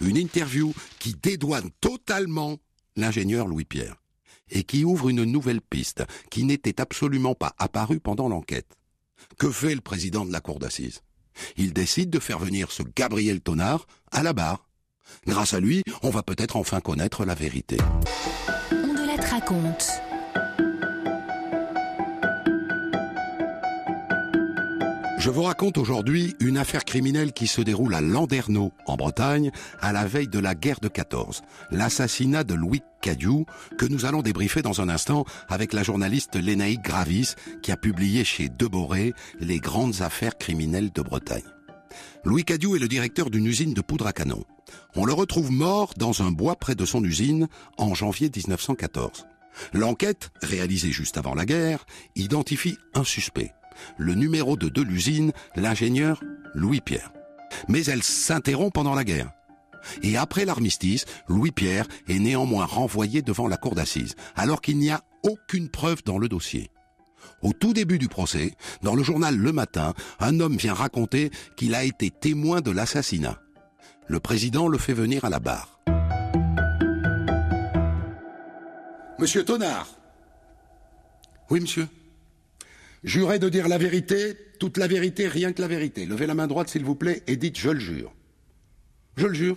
Une 0.00 0.16
interview 0.16 0.72
qui 1.00 1.16
dédouane 1.20 1.70
totalement 1.80 2.58
l'ingénieur 2.94 3.48
Louis-Pierre 3.48 3.96
et 4.52 4.62
qui 4.62 4.84
ouvre 4.84 5.08
une 5.08 5.24
nouvelle 5.24 5.60
piste 5.60 6.04
qui 6.30 6.44
n'était 6.44 6.80
absolument 6.80 7.34
pas 7.34 7.56
apparue 7.58 7.98
pendant 7.98 8.28
l'enquête. 8.28 8.72
Que 9.36 9.50
fait 9.50 9.74
le 9.74 9.80
président 9.80 10.24
de 10.24 10.30
la 10.30 10.40
cour 10.40 10.60
d'assises? 10.60 11.02
Il 11.56 11.72
décide 11.72 12.10
de 12.10 12.20
faire 12.20 12.38
venir 12.38 12.70
ce 12.70 12.84
Gabriel 12.94 13.40
Tonard 13.40 13.88
à 14.12 14.22
la 14.22 14.32
barre. 14.32 14.68
Grâce 15.26 15.54
à 15.54 15.58
lui, 15.58 15.82
on 16.04 16.10
va 16.10 16.22
peut-être 16.22 16.54
enfin 16.54 16.80
connaître 16.80 17.24
la 17.24 17.34
vérité. 17.34 17.78
On 18.70 18.94
de 18.94 19.06
la 19.08 19.28
raconte. 19.28 19.90
Je 25.26 25.32
vous 25.32 25.42
raconte 25.42 25.76
aujourd'hui 25.76 26.36
une 26.38 26.56
affaire 26.56 26.84
criminelle 26.84 27.32
qui 27.32 27.48
se 27.48 27.60
déroule 27.60 27.96
à 27.96 28.00
Landerneau, 28.00 28.70
en 28.86 28.94
Bretagne, 28.94 29.50
à 29.80 29.92
la 29.92 30.06
veille 30.06 30.28
de 30.28 30.38
la 30.38 30.54
guerre 30.54 30.78
de 30.78 30.86
14, 30.86 31.42
l'assassinat 31.72 32.44
de 32.44 32.54
Louis 32.54 32.80
Cadieu, 33.02 33.44
que 33.76 33.86
nous 33.86 34.04
allons 34.04 34.22
débriefer 34.22 34.62
dans 34.62 34.80
un 34.80 34.88
instant 34.88 35.24
avec 35.48 35.72
la 35.72 35.82
journaliste 35.82 36.36
Lénaïque 36.36 36.84
Gravis, 36.84 37.34
qui 37.60 37.72
a 37.72 37.76
publié 37.76 38.22
chez 38.22 38.48
Deboré 38.48 39.14
les 39.40 39.58
grandes 39.58 40.00
affaires 40.00 40.38
criminelles 40.38 40.92
de 40.92 41.02
Bretagne. 41.02 41.42
Louis 42.22 42.44
Cadieu 42.44 42.76
est 42.76 42.80
le 42.80 42.86
directeur 42.86 43.28
d'une 43.28 43.46
usine 43.46 43.74
de 43.74 43.80
poudre 43.80 44.06
à 44.06 44.12
canon. 44.12 44.44
On 44.94 45.04
le 45.04 45.12
retrouve 45.12 45.50
mort 45.50 45.94
dans 45.96 46.22
un 46.22 46.30
bois 46.30 46.54
près 46.54 46.76
de 46.76 46.84
son 46.84 47.02
usine 47.02 47.48
en 47.78 47.94
janvier 47.94 48.30
1914. 48.32 49.26
L'enquête, 49.72 50.30
réalisée 50.40 50.92
juste 50.92 51.18
avant 51.18 51.34
la 51.34 51.46
guerre, 51.46 51.84
identifie 52.14 52.78
un 52.94 53.02
suspect 53.02 53.55
le 53.96 54.14
numéro 54.14 54.56
2 54.56 54.70
de 54.70 54.82
l'usine, 54.82 55.32
l'ingénieur 55.54 56.22
Louis-Pierre. 56.54 57.12
Mais 57.68 57.84
elle 57.84 58.02
s'interrompt 58.02 58.74
pendant 58.74 58.94
la 58.94 59.04
guerre. 59.04 59.30
Et 60.02 60.16
après 60.16 60.44
l'armistice, 60.44 61.04
Louis-Pierre 61.28 61.86
est 62.08 62.18
néanmoins 62.18 62.64
renvoyé 62.64 63.22
devant 63.22 63.48
la 63.48 63.56
cour 63.56 63.74
d'assises, 63.74 64.16
alors 64.34 64.60
qu'il 64.60 64.78
n'y 64.78 64.90
a 64.90 65.02
aucune 65.22 65.68
preuve 65.68 66.02
dans 66.04 66.18
le 66.18 66.28
dossier. 66.28 66.70
Au 67.42 67.52
tout 67.52 67.72
début 67.72 67.98
du 67.98 68.08
procès, 68.08 68.54
dans 68.82 68.94
le 68.94 69.02
journal 69.02 69.36
Le 69.36 69.52
Matin, 69.52 69.94
un 70.20 70.40
homme 70.40 70.56
vient 70.56 70.74
raconter 70.74 71.30
qu'il 71.56 71.74
a 71.74 71.84
été 71.84 72.10
témoin 72.10 72.60
de 72.60 72.70
l'assassinat. 72.70 73.40
Le 74.06 74.20
président 74.20 74.68
le 74.68 74.78
fait 74.78 74.92
venir 74.94 75.24
à 75.24 75.30
la 75.30 75.40
barre. 75.40 75.80
Monsieur 79.18 79.44
Tonard. 79.44 79.88
Oui, 81.50 81.60
monsieur. 81.60 81.88
Jurez 83.06 83.38
de 83.38 83.48
dire 83.48 83.68
la 83.68 83.78
vérité, 83.78 84.36
toute 84.58 84.78
la 84.78 84.88
vérité, 84.88 85.28
rien 85.28 85.52
que 85.52 85.62
la 85.62 85.68
vérité. 85.68 86.06
Levez 86.06 86.26
la 86.26 86.34
main 86.34 86.48
droite, 86.48 86.68
s'il 86.68 86.84
vous 86.84 86.96
plaît, 86.96 87.22
et 87.28 87.36
dites 87.36 87.56
je 87.56 87.70
le 87.70 87.78
jure. 87.78 88.12
Je 89.16 89.28
le 89.28 89.32
jure. 89.32 89.56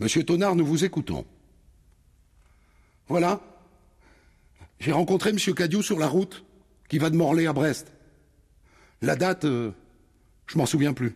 Monsieur 0.00 0.24
Tonard, 0.24 0.56
nous 0.56 0.64
vous 0.64 0.86
écoutons. 0.86 1.26
Voilà. 3.08 3.42
J'ai 4.80 4.92
rencontré 4.92 5.34
Monsieur 5.34 5.52
Cadieu 5.52 5.82
sur 5.82 5.98
la 5.98 6.08
route 6.08 6.44
qui 6.88 6.96
va 6.96 7.10
de 7.10 7.16
Morlaix 7.16 7.46
à 7.46 7.52
Brest. 7.52 7.92
La 9.02 9.14
date, 9.14 9.44
euh, 9.44 9.72
je 10.46 10.56
m'en 10.56 10.64
souviens 10.66 10.94
plus. 10.94 11.14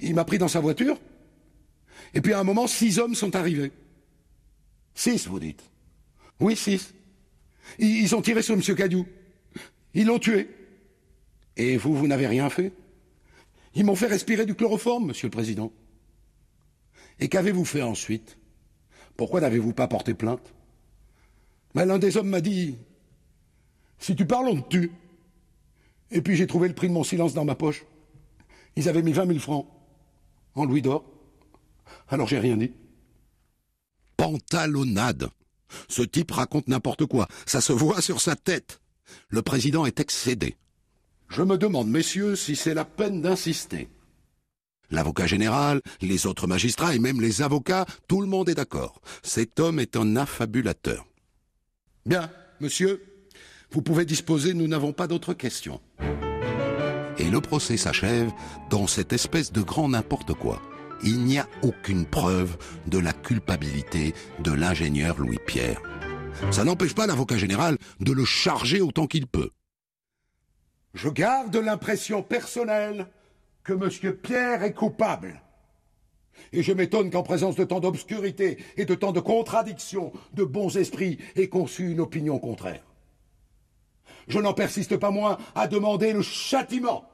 Il 0.00 0.14
m'a 0.14 0.24
pris 0.24 0.38
dans 0.38 0.46
sa 0.46 0.60
voiture. 0.60 1.00
Et 2.14 2.20
puis 2.20 2.32
à 2.32 2.38
un 2.38 2.44
moment, 2.44 2.68
six 2.68 3.00
hommes 3.00 3.16
sont 3.16 3.34
arrivés. 3.34 3.72
Six, 4.94 5.26
vous 5.26 5.40
dites 5.40 5.64
Oui, 6.38 6.54
six. 6.54 6.94
Ils 7.80 8.14
ont 8.14 8.22
tiré 8.22 8.40
sur 8.40 8.56
Monsieur 8.56 8.76
Cadieu. 8.76 9.04
Ils 9.94 10.06
l'ont 10.06 10.18
tué. 10.18 10.48
Et 11.56 11.76
vous, 11.76 11.94
vous 11.94 12.06
n'avez 12.06 12.26
rien 12.26 12.50
fait? 12.50 12.72
Ils 13.74 13.84
m'ont 13.84 13.96
fait 13.96 14.06
respirer 14.06 14.46
du 14.46 14.54
chloroforme, 14.54 15.06
monsieur 15.06 15.28
le 15.28 15.32
président. 15.32 15.72
Et 17.20 17.28
qu'avez-vous 17.28 17.64
fait 17.64 17.82
ensuite? 17.82 18.36
Pourquoi 19.16 19.40
n'avez-vous 19.40 19.72
pas 19.72 19.88
porté 19.88 20.14
plainte? 20.14 20.52
Ben, 21.74 21.84
L'un 21.84 21.98
des 21.98 22.16
hommes 22.16 22.28
m'a 22.28 22.40
dit 22.40 22.76
Si 23.98 24.16
tu 24.16 24.26
parles, 24.26 24.48
on 24.48 24.60
te 24.60 24.68
tue. 24.68 24.92
Et 26.10 26.22
puis 26.22 26.36
j'ai 26.36 26.46
trouvé 26.46 26.68
le 26.68 26.74
prix 26.74 26.88
de 26.88 26.92
mon 26.92 27.04
silence 27.04 27.34
dans 27.34 27.44
ma 27.44 27.54
poche. 27.54 27.84
Ils 28.76 28.88
avaient 28.88 29.02
mis 29.02 29.12
vingt 29.12 29.24
mille 29.24 29.40
francs 29.40 29.66
en 30.54 30.64
louis 30.64 30.82
d'or. 30.82 31.04
Alors 32.08 32.28
j'ai 32.28 32.38
rien 32.38 32.56
dit. 32.56 32.72
Pantalonnade. 34.16 35.28
Ce 35.88 36.02
type 36.02 36.30
raconte 36.30 36.68
n'importe 36.68 37.06
quoi. 37.06 37.26
Ça 37.46 37.60
se 37.60 37.72
voit 37.72 38.00
sur 38.00 38.20
sa 38.20 38.36
tête. 38.36 38.80
Le 39.28 39.42
président 39.42 39.86
est 39.86 40.00
excédé. 40.00 40.56
Je 41.28 41.42
me 41.42 41.58
demande, 41.58 41.88
messieurs, 41.88 42.36
si 42.36 42.56
c'est 42.56 42.74
la 42.74 42.84
peine 42.84 43.22
d'insister. 43.22 43.88
L'avocat 44.90 45.26
général, 45.26 45.80
les 46.02 46.26
autres 46.26 46.46
magistrats 46.46 46.94
et 46.94 46.98
même 46.98 47.20
les 47.20 47.42
avocats, 47.42 47.86
tout 48.06 48.20
le 48.20 48.26
monde 48.26 48.48
est 48.48 48.54
d'accord. 48.54 49.00
Cet 49.22 49.58
homme 49.58 49.80
est 49.80 49.96
un 49.96 50.16
affabulateur. 50.16 51.06
Bien, 52.06 52.30
monsieur, 52.60 53.02
vous 53.70 53.82
pouvez 53.82 54.04
disposer, 54.04 54.54
nous 54.54 54.68
n'avons 54.68 54.92
pas 54.92 55.06
d'autres 55.06 55.34
questions. 55.34 55.80
Et 57.18 57.30
le 57.30 57.40
procès 57.40 57.76
s'achève 57.76 58.30
dans 58.70 58.86
cette 58.86 59.12
espèce 59.12 59.52
de 59.52 59.62
grand 59.62 59.88
n'importe 59.88 60.34
quoi. 60.34 60.60
il 61.02 61.20
n'y 61.24 61.38
a 61.38 61.48
aucune 61.62 62.06
preuve 62.06 62.56
de 62.86 62.98
la 62.98 63.12
culpabilité 63.12 64.14
de 64.40 64.52
l'ingénieur 64.52 65.18
Louis 65.18 65.38
Pierre. 65.46 65.82
Ça 66.50 66.64
n'empêche 66.64 66.94
pas 66.94 67.06
l'avocat 67.06 67.36
général 67.36 67.78
de 68.00 68.12
le 68.12 68.24
charger 68.24 68.80
autant 68.80 69.06
qu'il 69.06 69.26
peut. 69.26 69.50
Je 70.94 71.08
garde 71.08 71.56
l'impression 71.56 72.22
personnelle 72.22 73.06
que 73.62 73.72
M. 73.72 74.16
Pierre 74.16 74.62
est 74.62 74.72
coupable. 74.74 75.40
Et 76.52 76.62
je 76.62 76.72
m'étonne 76.72 77.10
qu'en 77.10 77.22
présence 77.22 77.56
de 77.56 77.64
tant 77.64 77.80
d'obscurité 77.80 78.58
et 78.76 78.84
de 78.84 78.94
tant 78.94 79.12
de 79.12 79.20
contradictions, 79.20 80.12
de 80.34 80.44
bons 80.44 80.76
esprits 80.76 81.18
aient 81.36 81.48
conçu 81.48 81.90
une 81.90 82.00
opinion 82.00 82.38
contraire. 82.38 82.84
Je 84.28 84.38
n'en 84.38 84.54
persiste 84.54 84.96
pas 84.96 85.10
moins 85.10 85.38
à 85.54 85.68
demander 85.68 86.12
le 86.12 86.22
châtiment 86.22 87.08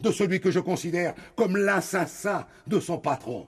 de 0.00 0.10
celui 0.10 0.40
que 0.40 0.50
je 0.50 0.60
considère 0.60 1.14
comme 1.36 1.56
l'assassin 1.56 2.46
de 2.66 2.80
son 2.80 2.98
patron. 2.98 3.46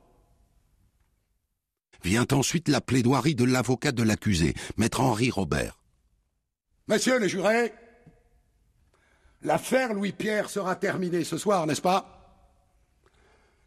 Vient 2.03 2.27
ensuite 2.33 2.69
la 2.69 2.81
plaidoirie 2.81 3.35
de 3.35 3.45
l'avocat 3.45 3.93
de 3.93 4.03
l'accusé, 4.03 4.55
maître 4.77 5.01
Henri 5.01 5.31
Robert. 5.31 5.79
Messieurs 6.87 7.19
les 7.19 7.29
jurés, 7.29 7.73
l'affaire 9.43 9.95
Louis-Pierre 9.95 10.49
sera 10.49 10.77
terminée 10.77 11.25
ce 11.25 11.37
soir, 11.37 11.67
n'est-ce 11.67 11.83
pas? 11.83 12.15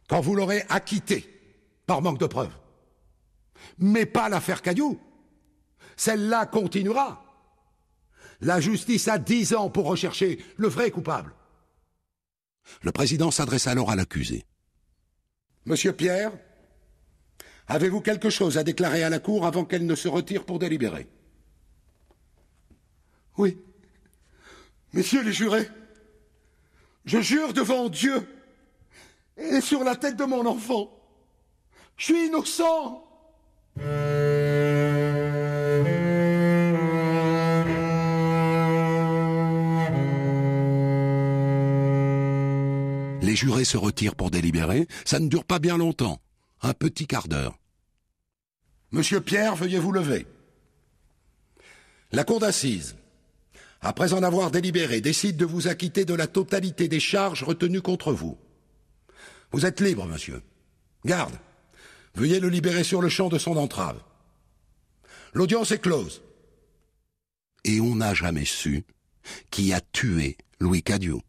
Quand 0.08 0.22
vous 0.22 0.36
l'aurez 0.36 0.64
acquitté, 0.70 1.28
par 1.86 2.02
manque 2.02 2.20
de 2.20 2.26
preuves. 2.26 2.58
Mais 3.78 4.06
pas 4.06 4.30
l'affaire 4.30 4.62
Caillou. 4.62 5.00
Celle-là 5.96 6.46
continuera. 6.46 7.24
La 8.40 8.60
justice 8.60 9.08
a 9.08 9.20
dix 9.20 9.54
ans 9.54 9.70
pour 9.70 9.86
rechercher 9.86 10.44
le 10.58 10.68
vrai 10.68 10.90
coupable. 10.90 11.36
Le 12.82 12.92
président 12.92 13.30
s'adresse 13.30 13.68
alors 13.68 13.92
à 13.92 13.96
l'accusé. 13.96 14.46
Monsieur 15.66 15.94
Pierre, 15.94 16.32
avez-vous 17.68 18.02
quelque 18.02 18.30
chose 18.30 18.58
à 18.58 18.64
déclarer 18.64 19.04
à 19.04 19.10
la 19.10 19.20
Cour 19.20 19.46
avant 19.46 19.66
qu'elle 19.66 19.86
ne 19.86 19.96
se 19.96 20.08
retire 20.08 20.46
pour 20.46 20.60
délibérer 20.60 21.08
Oui. 23.38 23.58
Messieurs 24.94 25.24
les 25.24 25.32
jurés, 25.32 25.70
je 27.06 27.20
jure 27.22 27.54
devant 27.54 27.88
Dieu 27.88 28.28
et 29.38 29.62
sur 29.62 29.84
la 29.84 29.96
tête 29.96 30.18
de 30.18 30.26
mon 30.26 30.46
enfant, 30.46 30.92
je 31.98 32.06
suis 32.06 32.28
innocent. 32.28 33.04
Les 43.22 43.36
jurés 43.36 43.64
se 43.64 43.78
retirent 43.78 44.16
pour 44.16 44.30
délibérer. 44.30 44.88
Ça 45.06 45.20
ne 45.20 45.30
dure 45.30 45.46
pas 45.46 45.60
bien 45.60 45.78
longtemps. 45.78 46.20
Un 46.62 46.74
petit 46.74 47.08
quart 47.08 47.28
d'heure. 47.28 47.58
Monsieur 48.92 49.22
Pierre, 49.22 49.56
veuillez 49.56 49.80
vous 49.80 49.92
lever. 49.92 50.28
La 52.12 52.24
cour 52.24 52.40
d'assises, 52.40 52.96
après 53.82 54.14
en 54.14 54.22
avoir 54.22 54.52
délibéré, 54.52 55.02
décide 55.02 55.38
de 55.38 55.46
vous 55.46 55.68
acquitter 55.68 56.06
de 56.06 56.14
la 56.14 56.28
totalité 56.28 56.88
des 56.88 57.00
charges 57.00 57.44
retenues 57.44 57.82
contre 57.82 58.14
vous. 58.14 58.38
Vous 59.52 59.66
êtes 59.66 59.82
libre, 59.82 60.06
monsieur. 60.06 60.44
Garde. 61.04 61.36
Veuillez 62.14 62.40
le 62.40 62.50
libérer 62.50 62.84
sur 62.84 63.02
le 63.02 63.10
champ 63.10 63.30
de 63.30 63.40
son 63.40 63.58
entrave. 63.58 64.00
L'audience 65.34 65.72
est 65.72 65.80
close. 65.80 66.22
Et 67.64 67.80
on 67.82 67.96
n'a 67.96 68.14
jamais 68.14 68.46
su 68.46 68.84
qui 69.50 69.74
a 69.74 69.82
tué 69.82 70.38
Louis 70.60 70.84
Cadieux. 70.84 71.20